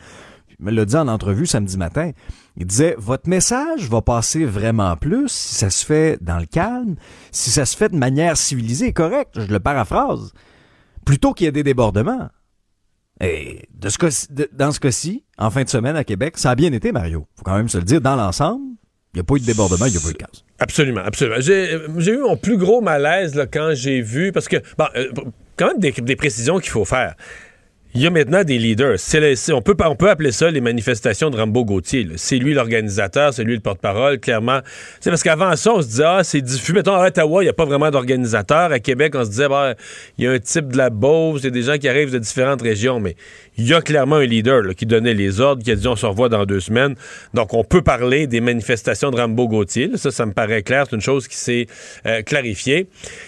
me 0.60 0.70
l'a 0.70 0.84
dit 0.84 0.96
en 0.96 1.08
entrevue 1.08 1.46
samedi 1.46 1.76
matin. 1.76 2.12
Il 2.56 2.66
disait, 2.66 2.94
votre 2.98 3.28
message 3.28 3.88
va 3.88 4.02
passer 4.02 4.44
vraiment 4.44 4.96
plus 4.96 5.28
si 5.28 5.54
ça 5.54 5.70
se 5.70 5.84
fait 5.84 6.18
dans 6.20 6.38
le 6.38 6.46
calme, 6.46 6.96
si 7.32 7.50
ça 7.50 7.64
se 7.64 7.76
fait 7.76 7.88
de 7.88 7.96
manière 7.96 8.36
civilisée 8.36 8.86
et 8.86 8.92
correcte, 8.92 9.40
je 9.40 9.46
le 9.46 9.60
paraphrase, 9.60 10.32
plutôt 11.04 11.32
qu'il 11.32 11.46
y 11.46 11.48
ait 11.48 11.52
des 11.52 11.62
débordements. 11.62 12.28
Et 13.22 13.68
dans 13.74 13.90
ce 14.72 14.80
cas-ci, 14.80 15.24
en 15.36 15.50
fin 15.50 15.62
de 15.62 15.68
semaine 15.68 15.96
à 15.96 16.04
Québec, 16.04 16.38
ça 16.38 16.50
a 16.50 16.54
bien 16.54 16.72
été, 16.72 16.90
Mario. 16.92 17.26
faut 17.36 17.42
quand 17.42 17.56
même 17.56 17.68
se 17.68 17.78
le 17.78 17.84
dire, 17.84 18.00
dans 18.00 18.16
l'ensemble, 18.16 18.64
il 19.12 19.16
n'y 19.16 19.20
a 19.20 19.24
pas 19.24 19.34
eu 19.34 19.40
de 19.40 19.46
débordement, 19.46 19.86
il 19.86 19.92
n'y 19.92 19.98
a 19.98 20.00
pas 20.00 20.08
eu 20.08 20.12
de 20.12 20.18
casse. 20.18 20.44
Absolument, 20.58 21.02
absolument. 21.04 21.40
J'ai 21.40 22.12
eu 22.12 22.18
mon 22.18 22.36
plus 22.36 22.56
gros 22.56 22.80
malaise 22.80 23.46
quand 23.52 23.72
j'ai 23.74 24.00
vu, 24.00 24.32
parce 24.32 24.48
que, 24.48 24.56
bon, 24.78 24.86
euh, 24.96 25.10
quand 25.56 25.66
même 25.66 25.78
des 25.78 26.16
précisions 26.16 26.58
qu'il 26.58 26.70
faut 26.70 26.84
faire 26.84 27.14
il 27.92 28.02
y 28.02 28.06
a 28.06 28.10
maintenant 28.10 28.44
des 28.44 28.56
leaders. 28.56 28.98
on, 29.52 29.62
peut, 29.62 29.74
on 29.84 29.96
peut 29.96 30.10
appeler 30.10 30.30
ça 30.30 30.48
les 30.50 30.60
manifestations 30.60 31.28
de 31.28 31.36
Rambo 31.36 31.64
Gauthier. 31.64 32.06
C'est 32.16 32.36
lui 32.36 32.54
l'organisateur, 32.54 33.34
c'est 33.34 33.42
lui 33.42 33.54
le 33.54 33.60
porte-parole, 33.60 34.20
clairement. 34.20 34.60
C'est 35.00 35.10
parce 35.10 35.24
qu'avant 35.24 35.56
ça, 35.56 35.74
on 35.74 35.82
se 35.82 35.88
disait, 35.88 36.04
ah, 36.06 36.22
c'est 36.22 36.40
diffus. 36.40 36.72
Mettons, 36.72 36.94
à 36.94 37.08
Ottawa, 37.08 37.42
il 37.42 37.46
n'y 37.46 37.50
a 37.50 37.54
pas 37.54 37.64
vraiment 37.64 37.90
d'organisateur. 37.90 38.70
À 38.70 38.78
Québec, 38.78 39.14
on 39.16 39.24
se 39.24 39.30
disait, 39.30 39.48
bah, 39.48 39.74
il 40.18 40.24
y 40.24 40.28
a 40.28 40.30
un 40.30 40.38
type 40.38 40.68
de 40.68 40.76
la 40.76 40.90
Beauce, 40.90 41.40
il 41.40 41.46
y 41.46 41.48
a 41.48 41.50
des 41.50 41.62
gens 41.62 41.78
qui 41.78 41.88
arrivent 41.88 42.12
de 42.12 42.20
différentes 42.20 42.62
régions, 42.62 43.00
mais 43.00 43.16
il 43.58 43.66
y 43.66 43.74
a 43.74 43.80
clairement 43.80 44.16
un 44.16 44.24
leader 44.24 44.74
qui 44.76 44.86
donnait 44.86 45.14
les 45.14 45.40
ordres, 45.40 45.64
qui 45.64 45.72
a 45.72 45.74
dit, 45.74 45.88
on 45.88 45.96
se 45.96 46.06
revoit 46.06 46.28
dans 46.28 46.46
deux 46.46 46.60
semaines. 46.60 46.94
Donc, 47.34 47.54
on 47.54 47.64
peut 47.64 47.82
parler 47.82 48.28
des 48.28 48.40
manifestations 48.40 49.10
de 49.10 49.16
Rambo 49.16 49.48
Gauthier. 49.48 49.90
Ça, 49.96 50.12
ça 50.12 50.26
me 50.26 50.32
paraît 50.32 50.62
clair. 50.62 50.84
C'est 50.88 50.94
une 50.94 51.02
chose 51.02 51.26
qui 51.26 51.36
s'est 51.36 51.66
euh, 52.06 52.22
clarifiée. 52.22 52.86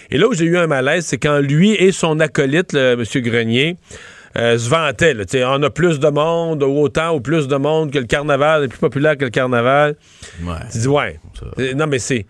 Et 0.09 0.17
là 0.17 0.29
où 0.29 0.33
j'ai 0.33 0.45
eu 0.45 0.57
un 0.57 0.67
malaise, 0.67 1.05
c'est 1.05 1.17
quand 1.17 1.39
lui 1.39 1.71
et 1.71 1.91
son 1.91 2.21
acolyte, 2.21 2.73
M. 2.73 3.03
Grenier, 3.15 3.75
euh, 4.37 4.57
se 4.57 4.69
vantait. 4.69 5.13
Là, 5.13 5.25
on 5.47 5.63
a 5.63 5.69
plus 5.69 5.99
de 5.99 6.09
monde, 6.09 6.63
autant 6.63 7.15
ou 7.15 7.21
plus 7.21 7.47
de 7.47 7.55
monde 7.55 7.91
que 7.91 7.99
le 7.99 8.05
carnaval, 8.05 8.63
est 8.63 8.67
plus 8.67 8.79
populaire 8.79 9.17
que 9.17 9.25
le 9.25 9.31
carnaval. 9.31 9.95
Ouais. 10.43 10.55
Tu 10.71 10.79
dis, 10.79 10.87
ouais. 10.87 11.19
Euh, 11.59 11.73
non, 11.73 11.87
mais 11.87 11.99
c'est 11.99 12.25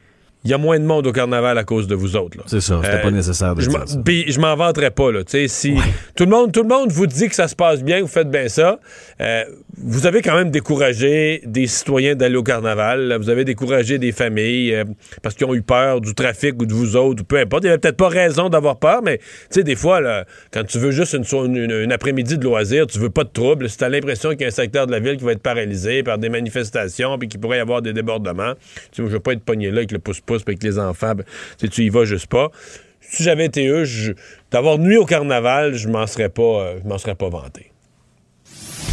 il 0.46 0.52
y 0.52 0.54
a 0.54 0.58
moins 0.58 0.78
de 0.78 0.84
monde 0.84 1.08
au 1.08 1.14
carnaval 1.14 1.58
à 1.58 1.64
cause 1.64 1.88
de 1.88 1.96
vous 1.96 2.18
autres. 2.18 2.38
C'est 2.48 2.60
ça, 2.60 2.82
c'était 2.84 3.02
pas 3.02 3.08
euh, 3.08 3.12
nécessaire 3.12 3.56
de 3.56 3.62
je 3.62 3.70
ça. 3.70 3.86
Puis 4.04 4.30
je 4.30 4.40
m'en 4.42 4.56
vanterais 4.56 4.92
pas. 4.92 5.10
Là, 5.12 5.22
si 5.26 5.76
tout, 6.16 6.26
le 6.26 6.30
monde, 6.30 6.52
tout 6.52 6.64
le 6.64 6.68
monde 6.68 6.92
vous 6.92 7.08
dit 7.08 7.30
que 7.30 7.36
ça 7.36 7.48
se 7.48 7.56
passe 7.56 7.82
bien, 7.82 8.02
vous 8.02 8.08
faites 8.08 8.30
bien 8.30 8.50
ça, 8.50 8.80
euh, 9.22 9.44
vous 9.78 10.06
avez 10.06 10.22
quand 10.22 10.36
même 10.36 10.52
découragé 10.52 11.42
des 11.46 11.68
citoyens 11.68 12.16
d'aller 12.16 12.36
au 12.36 12.44
carnaval. 12.44 13.18
Vous 13.22 13.30
avez 13.30 13.46
découragé 13.46 14.00
des 14.00 14.12
familles 14.12 14.76
euh, 14.76 14.84
parce 15.22 15.36
qu'ils 15.36 15.48
ont 15.48 15.56
eu 15.56 15.62
peur 15.62 16.02
du 16.02 16.14
trafic 16.14 16.62
ou 16.62 16.66
de 16.66 16.74
vous 16.74 16.98
autres, 16.98 17.22
ou 17.22 17.26
peu 17.26 17.40
importe. 17.40 17.64
Il 17.64 17.68
n'y 17.68 17.72
avait 17.72 17.80
peut-être 17.80 17.98
pas 17.98 18.10
raison 18.10 18.50
d'avoir 18.50 18.80
peur, 18.80 19.02
mais 19.02 19.20
des 19.56 19.76
fois, 19.78 20.02
là, 20.02 20.26
quand 20.52 20.66
tu 20.66 20.78
veux 20.78 20.92
juste 20.92 21.14
une, 21.14 21.56
une, 21.56 21.92
après-midi 21.92 22.38
de 22.38 22.44
loisir, 22.44 22.86
tu 22.86 23.00
veux 23.00 23.10
pas 23.10 23.24
de 23.24 23.30
trouble. 23.30 23.70
Si 23.70 23.78
tu 23.78 23.84
as 23.86 23.90
l'impression 23.90 24.32
qu'il 24.32 24.42
y 24.42 24.46
a 24.46 24.48
un 24.48 24.52
secteur 24.52 24.88
de 24.88 24.92
la 24.92 25.00
ville 25.00 25.16
qui 25.16 25.24
va 25.24 25.32
être 25.32 25.42
paralysé 25.42 26.04
par 26.04 26.18
des 26.18 26.30
manifestations 26.30 27.18
puis 27.18 27.30
qu'il 27.30 27.40
pourrait 27.40 27.58
y 27.58 27.62
avoir 27.62 27.82
des 27.82 27.94
débordements, 27.94 28.54
tu 28.92 29.04
je 29.04 29.08
veux 29.08 29.20
pas 29.20 29.34
être 29.34 29.44
pogné 29.44 29.70
là 29.70 29.78
avec 29.78 29.92
le 29.92 30.00
pouce-pouce 30.00 30.33
avec 30.42 30.64
les 30.64 30.80
enfants, 30.80 31.14
ben, 31.16 31.26
tu 31.70 31.84
y 31.84 31.90
vas 31.90 32.06
juste 32.06 32.28
pas. 32.28 32.50
Si 33.02 33.24
j'avais 33.24 33.46
été 33.46 33.68
eux, 33.68 33.86
d'avoir 34.52 34.80
nuit 34.80 34.98
au 34.98 35.06
carnaval, 35.06 35.76
je 35.76 35.88
m'en 35.88 36.08
serais 36.08 36.30
pas, 36.30 36.42
euh, 36.42 36.80
je 36.84 36.90
m'en 36.90 36.98
serais 36.98 37.16
pas 37.16 37.30
vanté. 37.30 37.72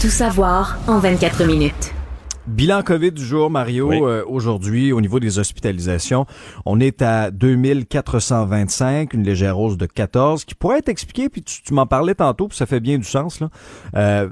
Tout 0.01 0.09
savoir 0.09 0.79
en 0.87 0.99
24 0.99 1.45
minutes. 1.45 1.93
Bilan 2.51 2.83
COVID 2.83 3.13
du 3.13 3.25
jour, 3.25 3.49
Mario. 3.49 3.93
Euh, 3.93 4.25
aujourd'hui, 4.27 4.91
au 4.91 5.01
niveau 5.01 5.21
des 5.21 5.39
hospitalisations, 5.39 6.27
on 6.67 6.81
est 6.81 7.01
à 7.01 7.31
2425, 7.31 9.15
une 9.15 9.23
légère 9.23 9.59
hausse 9.59 9.77
de 9.77 9.87
14, 9.87 10.45
qui 10.45 10.57
pourrait 10.57 10.79
être 10.79 10.89
expliquée, 10.89 11.29
puis 11.29 11.43
tu, 11.43 11.73
m'en 11.73 11.87
parlais 11.87 12.17
tantôt, 12.17 12.49
puis 12.49 12.57
ça 12.57 12.67
fait 12.67 12.81
bien 12.81 12.99
du 12.99 13.05
sens, 13.05 13.39
là, 13.39 13.51
euh, 13.95 14.29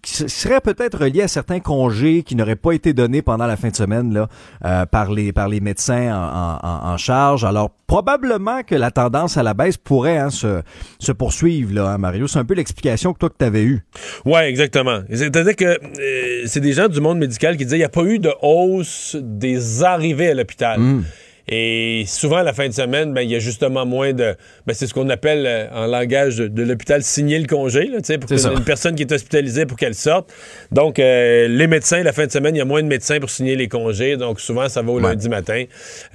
qui 0.00 0.28
serait 0.28 0.60
peut-être 0.60 0.98
relié 1.00 1.22
à 1.22 1.28
certains 1.28 1.58
congés 1.58 2.22
qui 2.22 2.36
n'auraient 2.36 2.54
pas 2.54 2.70
été 2.70 2.92
donnés 2.92 3.20
pendant 3.20 3.46
la 3.46 3.56
fin 3.56 3.70
de 3.70 3.76
semaine 3.76 4.14
là, 4.14 4.28
euh, 4.64 4.86
par, 4.86 5.10
les, 5.10 5.32
par 5.32 5.48
les 5.48 5.60
médecins 5.60 6.14
en, 6.14 6.60
en, 6.62 6.92
en, 6.92 6.96
charge. 6.98 7.44
Alors, 7.44 7.70
probablement 7.88 8.62
que 8.62 8.76
la 8.76 8.92
tendance 8.92 9.36
à 9.36 9.42
la 9.42 9.54
baisse 9.54 9.76
pourrait 9.76 10.18
hein, 10.18 10.30
se, 10.30 10.62
se 11.00 11.10
poursuivre, 11.10 11.74
là, 11.74 11.90
hein, 11.90 11.98
Mario. 11.98 12.28
C'est 12.28 12.38
un 12.38 12.44
peu 12.44 12.54
l'explication 12.54 13.12
que 13.12 13.18
toi 13.18 13.28
que 13.28 13.38
tu 13.38 13.44
avais 13.44 13.64
eue. 13.64 13.84
Oui, 14.24 14.40
exactement. 14.42 15.00
C'est-à-dire 15.12 15.56
que 15.56 15.64
euh, 15.64 16.46
c'est 16.46 16.60
des 16.60 16.72
gens 16.72 16.86
du 16.86 17.00
monde 17.00 17.18
médical 17.18 17.39
qui 17.56 17.64
disait 17.64 17.76
qu'il 17.76 17.78
n'y 17.78 17.84
a 17.84 17.88
pas 17.88 18.04
eu 18.04 18.18
de 18.18 18.32
hausse 18.42 19.16
des 19.20 19.82
arrivées 19.82 20.30
à 20.30 20.34
l'hôpital. 20.34 20.78
Hmm. 20.78 21.04
Et 21.48 22.04
souvent, 22.06 22.36
à 22.36 22.42
la 22.42 22.52
fin 22.52 22.68
de 22.68 22.72
semaine, 22.72 23.12
ben, 23.12 23.22
il 23.22 23.30
y 23.30 23.36
a 23.36 23.38
justement 23.38 23.86
moins 23.86 24.12
de. 24.12 24.34
Ben, 24.66 24.74
c'est 24.74 24.86
ce 24.86 24.94
qu'on 24.94 25.08
appelle 25.08 25.44
euh, 25.46 25.66
en 25.72 25.86
langage 25.86 26.36
de, 26.36 26.62
l'hôpital 26.62 27.02
signer 27.02 27.38
le 27.38 27.46
congé, 27.46 27.86
là, 27.86 27.98
pour 28.18 28.32
une 28.32 28.64
personne 28.64 28.94
qui 28.94 29.02
est 29.02 29.12
hospitalisée 29.12 29.66
pour 29.66 29.76
qu'elle 29.76 29.94
sorte. 29.94 30.32
Donc, 30.70 30.98
euh, 30.98 31.48
les 31.48 31.66
médecins, 31.66 32.02
la 32.02 32.12
fin 32.12 32.26
de 32.26 32.30
semaine, 32.32 32.54
il 32.54 32.58
y 32.58 32.62
a 32.62 32.66
moins 32.66 32.82
de 32.82 32.88
médecins 32.88 33.18
pour 33.18 33.30
signer 33.30 33.56
les 33.56 33.68
congés. 33.68 34.16
Donc, 34.16 34.40
souvent, 34.40 34.68
ça 34.68 34.82
va 34.82 34.92
au 34.92 34.98
lundi 34.98 35.28
matin. 35.28 35.64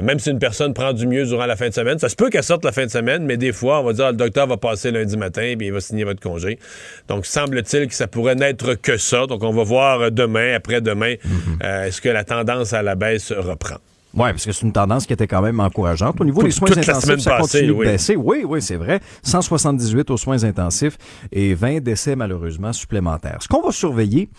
Même 0.02 0.20
si 0.20 0.30
une 0.30 0.40
personne 0.40 0.74
prend 0.74 0.94
du 0.94 1.08
mieux 1.08 1.26
durant 1.26 1.46
la 1.46 1.56
fin 1.56 1.70
de 1.70 1.74
semaine, 1.74 2.00
ça 2.00 2.10
se 2.10 2.16
peut 2.16 2.30
qu'elle 2.30 2.44
sorte 2.44 2.64
la 2.64 2.72
fin 2.72 2.86
de 2.86 2.92
semaine, 2.92 3.26
mais 3.26 3.38
des 3.38 3.52
fois, 3.52 3.82
on 3.82 3.84
va 3.84 3.94
dire, 3.94 4.06
ah, 4.06 4.12
le 4.12 4.18
docteur 4.18 4.48
va 4.48 4.58
passer 4.58 4.92
lundi 4.92 5.18
matin 5.18 5.42
et 5.42 5.58
il 5.60 5.74
va 5.74 5.80
signer 5.80 6.04
votre 6.04 6.22
congé. 6.22 6.60
Donc, 7.08 7.26
semble-t-il 7.26 7.88
que 7.88 7.94
ça 7.94 8.08
pourrait 8.08 8.36
n'être 8.36 8.76
que 8.76 8.98
ça. 8.98 9.26
Donc, 9.26 9.44
on 9.44 9.52
va 9.52 9.64
voir 9.64 10.12
demain, 10.12 10.54
après-demain, 10.54 11.14
mm-hmm. 11.14 11.64
euh, 11.64 11.86
est-ce 11.86 12.02
que 12.02 12.10
la 12.10 12.24
tendance 12.24 12.74
à 12.74 12.82
la 12.82 12.96
baisse 12.96 13.32
reprend. 13.32 13.78
Oui, 14.16 14.30
parce 14.32 14.46
que 14.46 14.54
c'est 14.54 14.66
une 14.66 14.72
tendance 14.72 15.06
qui 15.06 15.12
était 15.12 15.28
quand 15.28 15.42
même 15.42 15.60
encourageante. 15.60 16.20
Au 16.22 16.26
niveau 16.26 16.42
des 16.42 16.52
soins 16.52 16.72
intensifs, 16.72 17.20
ça 17.20 17.38
continue 17.38 17.68
de 17.68 17.74
baisser. 17.74 18.16
Oui, 18.16 18.46
oui, 18.48 18.62
c'est 18.62 18.78
vrai. 18.78 19.02
178 19.24 20.10
aux 20.10 20.18
soins 20.18 20.44
intensifs 20.46 20.98
et 21.34 21.54
20 21.54 21.82
décès 21.82 22.16
malheureusement 22.16 22.72
supplémentaires. 22.72 23.40
Ce 23.42 23.50
qu'on 23.50 23.62
va 23.62 23.72
surveiller, 23.72 24.30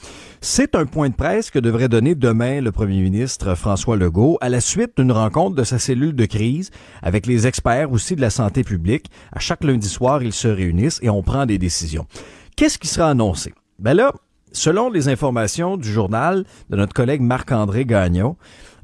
c'est 0.41 0.75
un 0.75 0.87
point 0.87 1.11
de 1.11 1.15
presse 1.15 1.51
que 1.51 1.59
devrait 1.59 1.91
donner 1.91 2.15
demain 2.15 2.63
le 2.63 2.73
premier 2.73 3.03
ministre 3.03 3.55
François 3.55 3.97
Legault 3.97 4.39
à 4.41 4.49
la 4.49 4.61
suite 4.61 4.93
d'une 4.97 5.13
rencontre 5.13 5.57
de 5.57 5.65
sa 5.65 5.79
cellule 5.79 6.15
de 6.15 6.25
crise 6.25 6.71
avec 7.03 7.27
les 7.27 7.47
experts 7.47 7.93
aussi 7.93 8.17
de 8.17 8.23
la 8.23 8.31
santé 8.31 8.65
publique. 8.65 9.11
À 9.33 9.41
chaque 9.41 9.63
lundi 9.63 9.89
soir, 9.89 10.23
ils 10.23 10.33
se 10.33 10.49
réunissent 10.49 11.01
et 11.03 11.11
on 11.11 11.23
prend 11.23 11.45
des 11.45 11.59
décisions. 11.59 12.07
Qu'est-ce 12.57 12.79
qui 12.79 12.89
sera 12.89 13.11
annoncé? 13.11 13.53
Ben 13.79 13.93
là, 13.93 14.13
selon 14.53 14.91
les 14.91 15.09
informations 15.09 15.77
du 15.77 15.93
journal 15.93 16.45
de 16.71 16.77
notre 16.77 16.95
collègue 16.95 17.21
Marc-André 17.21 17.85
Gagnon, 17.85 18.37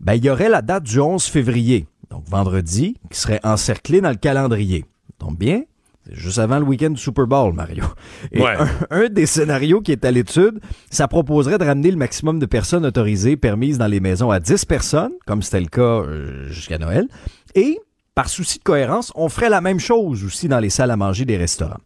ben, 0.02 0.14
il 0.14 0.24
y 0.24 0.30
aurait 0.30 0.48
la 0.48 0.62
date 0.62 0.82
du 0.82 0.98
11 0.98 1.24
février, 1.24 1.86
donc 2.10 2.24
vendredi, 2.26 2.96
qui 3.10 3.18
serait 3.18 3.40
encerclée 3.44 4.00
dans 4.00 4.10
le 4.10 4.16
calendrier. 4.16 4.84
Donc 5.20 5.38
bien, 5.38 5.62
c'est 6.04 6.16
juste 6.16 6.38
avant 6.38 6.58
le 6.58 6.64
week-end 6.64 6.90
du 6.90 7.00
Super 7.00 7.28
Bowl, 7.28 7.54
Mario. 7.54 7.84
Et 8.32 8.42
un, 8.90 9.08
des 9.08 9.26
scénarios 9.26 9.80
qui 9.80 9.92
est 9.92 10.04
à 10.04 10.10
l'étude, 10.10 10.60
ça 10.90 11.06
proposerait 11.06 11.58
de 11.58 11.64
ramener 11.64 11.92
le 11.92 11.96
maximum 11.96 12.40
de 12.40 12.46
personnes 12.46 12.84
autorisées 12.84 13.36
permises 13.36 13.78
dans 13.78 13.86
les 13.86 14.00
maisons 14.00 14.30
à 14.30 14.40
10 14.40 14.64
personnes, 14.64 15.12
comme 15.26 15.42
c'était 15.42 15.60
le 15.60 15.68
cas 15.68 15.80
euh, 15.80 16.48
jusqu'à 16.48 16.78
Noël. 16.78 17.06
Et, 17.54 17.78
par 18.16 18.28
souci 18.28 18.58
de 18.58 18.64
cohérence, 18.64 19.12
on 19.14 19.28
ferait 19.28 19.48
la 19.48 19.60
même 19.60 19.78
chose 19.78 20.24
aussi 20.24 20.48
dans 20.48 20.58
les 20.58 20.70
salles 20.70 20.90
à 20.90 20.96
manger 20.96 21.24
des 21.24 21.36
restaurants. 21.36 21.80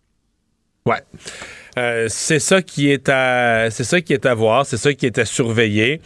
Ouais. 0.86 1.02
Euh, 1.78 2.06
c'est 2.08 2.38
ça 2.38 2.62
qui 2.62 2.88
est 2.90 3.10
à 3.10 3.70
c'est 3.70 3.84
ça 3.84 4.00
qui 4.00 4.14
est 4.14 4.24
à 4.24 4.32
voir, 4.34 4.64
c'est 4.64 4.78
ça 4.78 4.94
qui 4.94 5.04
est 5.04 5.18
à 5.18 5.26
surveiller. 5.26 6.00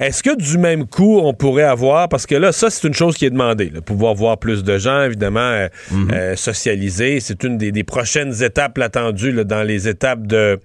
Est-ce 0.00 0.22
que 0.22 0.36
du 0.36 0.58
même 0.58 0.86
coup, 0.86 1.18
on 1.18 1.34
pourrait 1.34 1.62
avoir, 1.62 2.08
parce 2.08 2.26
que 2.26 2.34
là, 2.34 2.52
ça, 2.52 2.70
c'est 2.70 2.86
une 2.86 2.94
chose 2.94 3.16
qui 3.16 3.26
est 3.26 3.30
demandée, 3.30 3.72
pouvoir 3.84 4.14
voir 4.14 4.38
plus 4.38 4.64
de 4.64 4.78
gens, 4.78 5.02
évidemment, 5.02 5.40
euh, 5.40 5.68
mhm. 5.90 6.10
euh, 6.12 6.36
socialiser. 6.36 7.20
C'est 7.20 7.44
une 7.44 7.58
des, 7.58 7.84
prochaines 7.84 8.42
étapes 8.42 8.78
attendues 8.78 9.44
dans 9.44 9.62
les 9.62 9.88
étapes 9.88 10.26
de, 10.26 10.58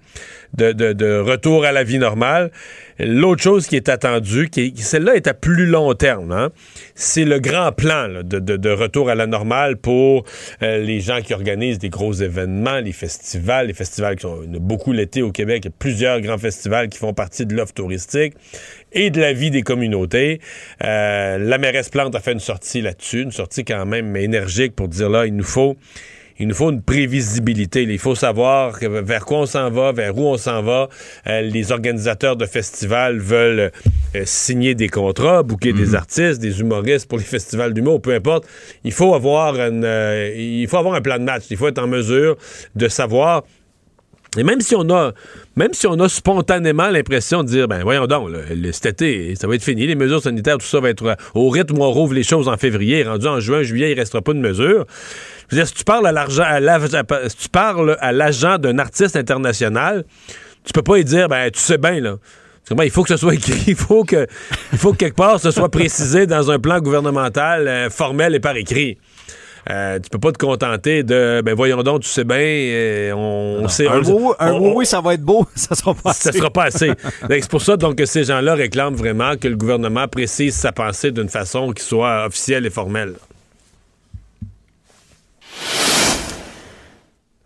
de, 0.58 1.20
retour 1.20 1.66
à 1.66 1.72
la 1.72 1.84
vie 1.84 2.00
normale. 2.00 2.52
L'autre 3.00 3.42
chose 3.42 3.68
qui 3.68 3.78
est 3.78 3.88
attendue, 3.88 4.50
qui, 4.50 4.74
celle-là 4.76 5.16
est 5.16 5.28
à 5.28 5.34
plus 5.34 5.66
long 5.66 5.94
terme, 5.94 6.34
hein, 6.34 6.50
c'est 6.96 7.24
le 7.24 7.40
grand 7.40 7.72
plan 7.72 8.08
de, 8.24 8.70
retour 8.70 9.10
à 9.10 9.16
la 9.16 9.26
normale 9.26 9.78
pour 9.78 10.26
euh, 10.62 10.80
les 10.80 11.00
gens 11.00 11.22
qui 11.22 11.34
organisent 11.34 11.80
des 11.80 11.90
gros 11.90 12.12
événements, 12.12 12.80
les 12.80 12.92
festivals, 12.92 13.68
les 13.68 13.74
festivals 13.74 14.18
qui 14.18 14.24
sont 14.24 14.42
beaucoup 14.60 14.92
l'été 14.92 15.22
au 15.22 15.32
Québec, 15.32 15.70
plusieurs 15.80 16.20
grands 16.20 16.38
festivals 16.38 16.90
qui 16.90 16.98
font 16.98 17.14
partie 17.14 17.46
de 17.46 17.56
l'offre 17.56 17.74
touristique 17.74 18.34
et 18.92 19.12
de 19.12 19.22
la 19.22 19.32
vie 19.32 19.52
des 19.52 19.62
communautés. 19.62 20.42
Euh, 20.84 21.38
la 21.38 21.58
mairesse 21.58 21.90
Plante 21.90 22.16
a 22.16 22.20
fait 22.20 22.34
une 22.34 22.40
sortie 22.40 22.82
là-dessus, 22.82 23.22
une 23.22 23.32
sortie 23.32 23.64
quand 23.64 23.86
même 23.86 24.16
énergique 24.18 24.76
pour 24.76 24.90
dire 24.90 25.10
là, 25.10 25.26
il 25.26 25.36
nous 25.36 25.44
faut 25.44 25.78
il 26.40 26.48
nous 26.48 26.56
faut 26.56 26.72
une 26.72 26.82
prévisibilité. 26.82 27.84
Il 27.84 28.00
faut 28.00 28.16
savoir 28.16 28.78
vers 28.82 29.26
quoi 29.26 29.40
on 29.40 29.46
s'en 29.46 29.70
va, 29.70 29.92
vers 29.92 30.18
où 30.18 30.28
on 30.28 30.38
s'en 30.38 30.62
va. 30.64 30.90
Euh, 31.28 31.42
les 31.42 31.72
organisateurs 31.72 32.36
de 32.38 32.46
festivals 32.46 33.20
veulent 33.20 33.72
euh, 34.16 34.24
signer 34.26 34.74
des 34.74 34.88
contrats, 34.88 35.44
booker 35.44 35.74
des 35.74 35.88
mhm. 35.88 35.96
artistes, 35.96 36.42
des 36.42 36.62
humoristes 36.62 37.08
pour 37.08 37.18
les 37.18 37.24
festivals 37.24 37.74
d'humour, 37.74 38.02
peu 38.02 38.14
importe. 38.14 38.46
Il 38.84 38.94
faut 38.94 39.14
avoir 39.14 39.56
une, 39.56 39.84
il 40.36 40.68
faut 40.68 40.78
avoir 40.78 40.96
un 40.96 41.02
plan 41.02 41.18
de 41.18 41.24
match. 41.24 41.44
Il 41.50 41.58
faut 41.58 41.68
être 41.68 41.84
en 41.84 41.88
mesure 41.88 42.38
de 42.76 42.88
savoir 42.88 43.44
et 44.38 44.44
même 44.44 44.62
si 44.62 44.76
on 44.76 44.88
a, 44.92 45.14
même 45.56 45.74
si 45.74 45.88
on 45.88 46.00
a 46.00 46.08
spontanément 46.08 46.90
l'impression 46.90 47.44
de 47.44 47.48
dire, 47.48 47.68
ben 47.68 47.82
voyons 47.82 48.06
donc, 48.06 48.30
cet 48.74 49.02
été, 49.02 49.36
ça 49.36 49.48
va 49.48 49.56
être 49.56 49.64
fini, 49.64 49.88
les 49.88 49.96
mesures 49.96 50.22
sanitaires, 50.22 50.60
tout 50.60 50.68
ça 50.68 50.80
va 50.80 50.90
être 50.90 51.18
au 51.34 51.50
rythme 51.50 51.80
où 51.80 51.84
on 51.84 51.92
rouvre 51.92 52.14
les 52.14 52.24
choses 52.24 52.48
en 52.48 52.56
février, 52.56 53.04
rendu 53.04 53.28
en 53.28 53.40
juin, 53.40 53.64
juillet, 53.64 53.92
il 53.92 53.96
ne 53.96 54.02
restera 54.02 54.22
pas 54.22 54.34
de 54.34 54.40
mesures. 54.40 54.86
Je 55.50 55.56
veux 55.56 55.62
dire, 55.62 55.68
si 55.68 55.74
tu 55.74 55.84
parles 55.84 56.06
à 56.06 56.12
l'argent, 56.12 56.44
si 57.28 57.38
tu 57.38 57.50
parles 57.50 57.98
à 58.00 58.12
l'agent 58.12 58.60
d'un 58.60 58.78
artiste 58.78 59.16
international, 59.16 60.06
tu 60.64 60.74
peux 60.74 60.84
pas 60.84 60.98
lui 60.98 61.06
dire, 61.06 61.28
ben 61.28 61.50
tu 61.50 61.60
sais 61.60 61.80
bien 61.80 62.00
là. 62.00 62.18
il 62.84 62.92
faut 62.92 63.02
que 63.02 63.10
ce 63.10 63.18
soit 63.18 63.34
écrit, 63.34 63.64
il 63.68 63.76
faut 63.76 64.04
que, 64.04 64.28
il 64.72 64.78
faut 64.78 64.92
que 64.92 64.98
quelque 64.98 65.16
part 65.16 65.40
ce 65.40 65.50
soit 65.50 65.70
précisé 65.70 66.28
dans 66.28 66.52
un 66.52 66.60
plan 66.60 66.80
gouvernemental 66.80 67.68
euh, 67.68 67.90
formel 67.90 68.36
et 68.36 68.40
par 68.40 68.56
écrit. 68.56 69.00
Euh, 69.70 70.00
tu 70.00 70.10
peux 70.10 70.20
pas 70.20 70.32
te 70.32 70.38
contenter 70.38 71.04
de 71.04 71.42
ben 71.44 71.54
voyons 71.54 71.84
donc, 71.84 72.02
tu 72.02 72.10
sais 72.10 72.24
bien, 72.24 73.16
on, 73.16 73.68
sait. 73.68 73.88
Un, 73.88 74.60
oui, 74.60 74.86
ça 74.86 75.02
va 75.02 75.14
être 75.14 75.22
beau, 75.22 75.46
ça 75.56 75.76
sera 75.76 75.94
pas 75.94 76.12
assez. 76.12 76.32
Ça 76.32 76.38
sera 76.38 76.50
pas 76.50 76.64
assez. 76.66 76.92
C'est 77.30 77.50
pour 77.50 77.62
ça 77.62 77.78
donc 77.78 77.96
que 77.96 78.06
ces 78.06 78.24
gens-là 78.24 78.56
réclament 78.56 78.96
vraiment 78.96 79.36
que 79.38 79.48
le 79.48 79.56
gouvernement 79.56 80.08
précise 80.08 80.56
sa 80.56 80.72
pensée 80.72 81.12
d'une 81.12 81.30
façon 81.30 81.72
qui 81.72 81.84
soit 81.84 82.26
officielle 82.26 82.66
et 82.66 82.70
formelle. 82.70 83.16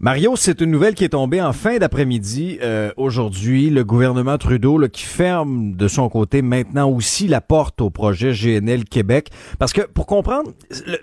Mario, 0.03 0.35
c'est 0.35 0.59
une 0.59 0.69
nouvelle 0.69 0.95
qui 0.95 1.05
est 1.05 1.13
tombée 1.13 1.41
en 1.41 1.53
fin 1.53 1.77
d'après-midi 1.77 2.59
euh, 2.61 2.91
aujourd'hui. 2.97 3.69
Le 3.69 3.85
gouvernement 3.85 4.37
Trudeau 4.37 4.77
qui 4.89 5.03
ferme 5.03 5.75
de 5.77 5.87
son 5.87 6.09
côté 6.09 6.41
maintenant 6.41 6.89
aussi 6.89 7.29
la 7.29 7.39
porte 7.39 7.79
au 7.79 7.89
projet 7.89 8.33
GNL 8.33 8.83
Québec. 8.83 9.29
Parce 9.59 9.71
que 9.71 9.79
pour 9.79 10.05
comprendre, 10.05 10.51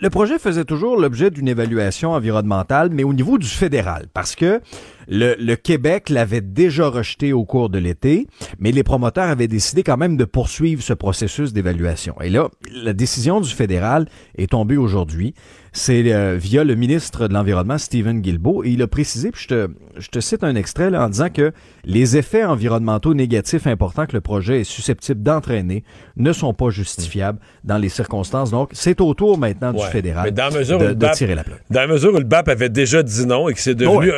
le 0.03 0.11
projet 0.11 0.39
faisait 0.39 0.67
toujours 0.67 0.99
l'objet 0.99 1.31
d'une 1.31 1.49
évaluation 1.49 2.13
environnementale, 2.13 2.91
mais 2.93 3.03
au 3.03 3.15
niveau 3.15 3.39
du 3.39 3.47
fédéral. 3.47 4.05
Parce 4.13 4.37
que 4.37 4.61
le, 5.09 5.55
Québec 5.55 6.11
l'avait 6.11 6.43
déjà 6.43 6.89
rejeté 6.89 7.33
au 7.33 7.47
cours 7.47 7.71
de 7.71 7.79
l'été, 7.79 8.29
mais 8.59 8.71
les 8.71 8.83
promoteurs 8.83 9.29
avaient 9.29 9.49
décidé 9.49 9.83
quand 9.83 9.97
même 9.97 10.19
de 10.19 10.27
poursuivre 10.27 10.83
ce 10.83 10.93
processus 10.93 11.55
d'évaluation. 11.55 12.15
Et 12.21 12.29
là, 12.29 12.49
la 12.71 12.93
décision 12.93 13.41
du 13.41 13.51
fédéral 13.51 14.11
est 14.37 14.51
tombée 14.51 14.77
aujourd'hui. 14.77 15.35
C'est 15.73 16.13
euh, 16.13 16.37
via 16.37 16.65
le 16.65 16.75
ministre 16.75 17.29
de 17.29 17.35
l'Environnement, 17.35 17.79
Stephen 17.79 18.21
Guilbeault, 18.21 18.65
et 18.65 18.71
il 18.71 18.83
a 18.83 18.89
précisé, 18.89 19.31
puis 19.31 19.43
je 19.43 19.49
te, 19.49 19.69
je 19.97 20.09
te 20.09 20.19
cite 20.19 20.43
un 20.43 20.57
extrait 20.57 20.91
là, 20.91 21.05
en 21.05 21.09
disant 21.09 21.29
que 21.29 21.53
les 21.85 22.17
effets 22.17 22.45
environnementaux 22.45 23.15
négatifs 23.15 23.67
importants 23.67 24.07
que 24.07 24.15
le 24.15 24.21
projet 24.21 24.61
est 24.61 24.65
susceptible 24.65 25.23
d'entraîner 25.23 25.85
ne 26.17 26.33
sont 26.33 26.55
pas 26.55 26.71
justifiables 26.71 27.39
dans 27.65 27.79
les 27.79 27.89
circonstances. 27.89 28.51
Donc, 28.51 28.71
c'est 28.73 29.01
au 29.01 29.15
tour 29.15 29.39
maintenant 29.39 29.73
du 29.73 29.85
fédéral 29.87 30.33
de, 30.33 31.13
tirer 31.15 31.35
la 31.35 31.45
plaque. 31.45 31.63
Dans 31.71 31.81
la 31.81 31.87
mesure 31.87 32.15
où 32.15 32.19
le 32.19 32.25
BAP 32.25 32.49
avait 32.49 32.69
déjà 32.69 33.03
dit 33.03 33.27
non 33.27 33.49
et 33.49 33.55
que 33.55 33.61
c'est 33.61 33.75
devenu, 33.75 34.11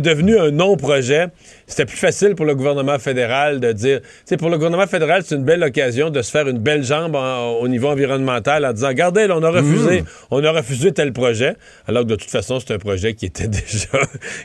devenu 0.00 0.38
un 0.38 0.50
non-projet, 0.50 1.28
c'était 1.66 1.86
plus 1.86 1.96
facile 1.96 2.34
pour 2.34 2.46
le 2.46 2.54
gouvernement 2.54 2.98
fédéral 2.98 3.60
de 3.60 3.72
dire. 3.72 4.00
Tu 4.28 4.36
pour 4.36 4.50
le 4.50 4.56
gouvernement 4.56 4.86
fédéral, 4.86 5.22
c'est 5.24 5.34
une 5.34 5.44
belle 5.44 5.62
occasion 5.62 6.10
de 6.10 6.22
se 6.22 6.30
faire 6.30 6.48
une 6.48 6.58
belle 6.58 6.84
jambe 6.84 7.16
au 7.60 7.68
niveau 7.68 7.88
environnemental 7.88 8.64
en 8.64 8.72
disant 8.72 8.88
Regardez, 8.88 9.26
on 9.30 9.42
a 9.42 9.50
refusé, 9.50 10.02
mm. 10.02 10.06
on 10.30 10.44
a 10.44 10.50
refusé 10.52 10.83
tel 10.92 11.12
projet, 11.12 11.56
alors 11.86 12.02
que 12.02 12.08
de 12.08 12.16
toute 12.16 12.30
façon, 12.30 12.60
c'est 12.60 12.74
un 12.74 12.78
projet 12.78 13.14
qui 13.14 13.26
était 13.26 13.48
déjà, 13.48 14.00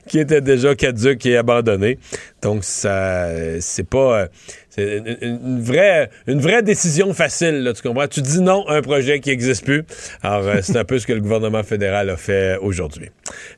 qui 0.08 0.20
était 0.20 0.42
déjà 0.42 0.76
caduque 0.76 1.26
et 1.26 1.38
abandonné. 1.38 2.00
Donc, 2.42 2.64
ça, 2.64 3.28
c'est 3.60 3.88
pas. 3.88 4.28
C'est 4.70 5.02
une, 5.22 5.62
vraie, 5.62 6.10
une 6.28 6.40
vraie 6.40 6.62
décision 6.62 7.14
facile, 7.14 7.72
tu 7.76 7.82
comprends? 7.82 8.08
Tu 8.08 8.22
dis 8.22 8.40
non 8.40 8.66
à 8.68 8.76
un 8.76 8.82
projet 8.82 9.20
qui 9.20 9.30
n'existe 9.30 9.66
plus. 9.66 9.84
Alors, 10.22 10.48
euh, 10.48 10.60
c'est 10.62 10.78
un 10.78 10.86
peu 10.86 11.00
ce 11.00 11.08
que 11.08 11.14
le 11.14 11.22
gouvernement 11.22 11.64
fédéral 11.64 12.10
a 12.10 12.18
fait 12.18 12.58
aujourd'hui. 12.62 13.10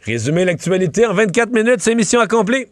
Résumer 0.06 0.46
l'actualité 0.46 1.06
en 1.06 1.14
24 1.14 1.52
minutes, 1.52 1.80
c'est 1.80 1.96
mission 1.96 2.22
accomplie. 2.22 2.68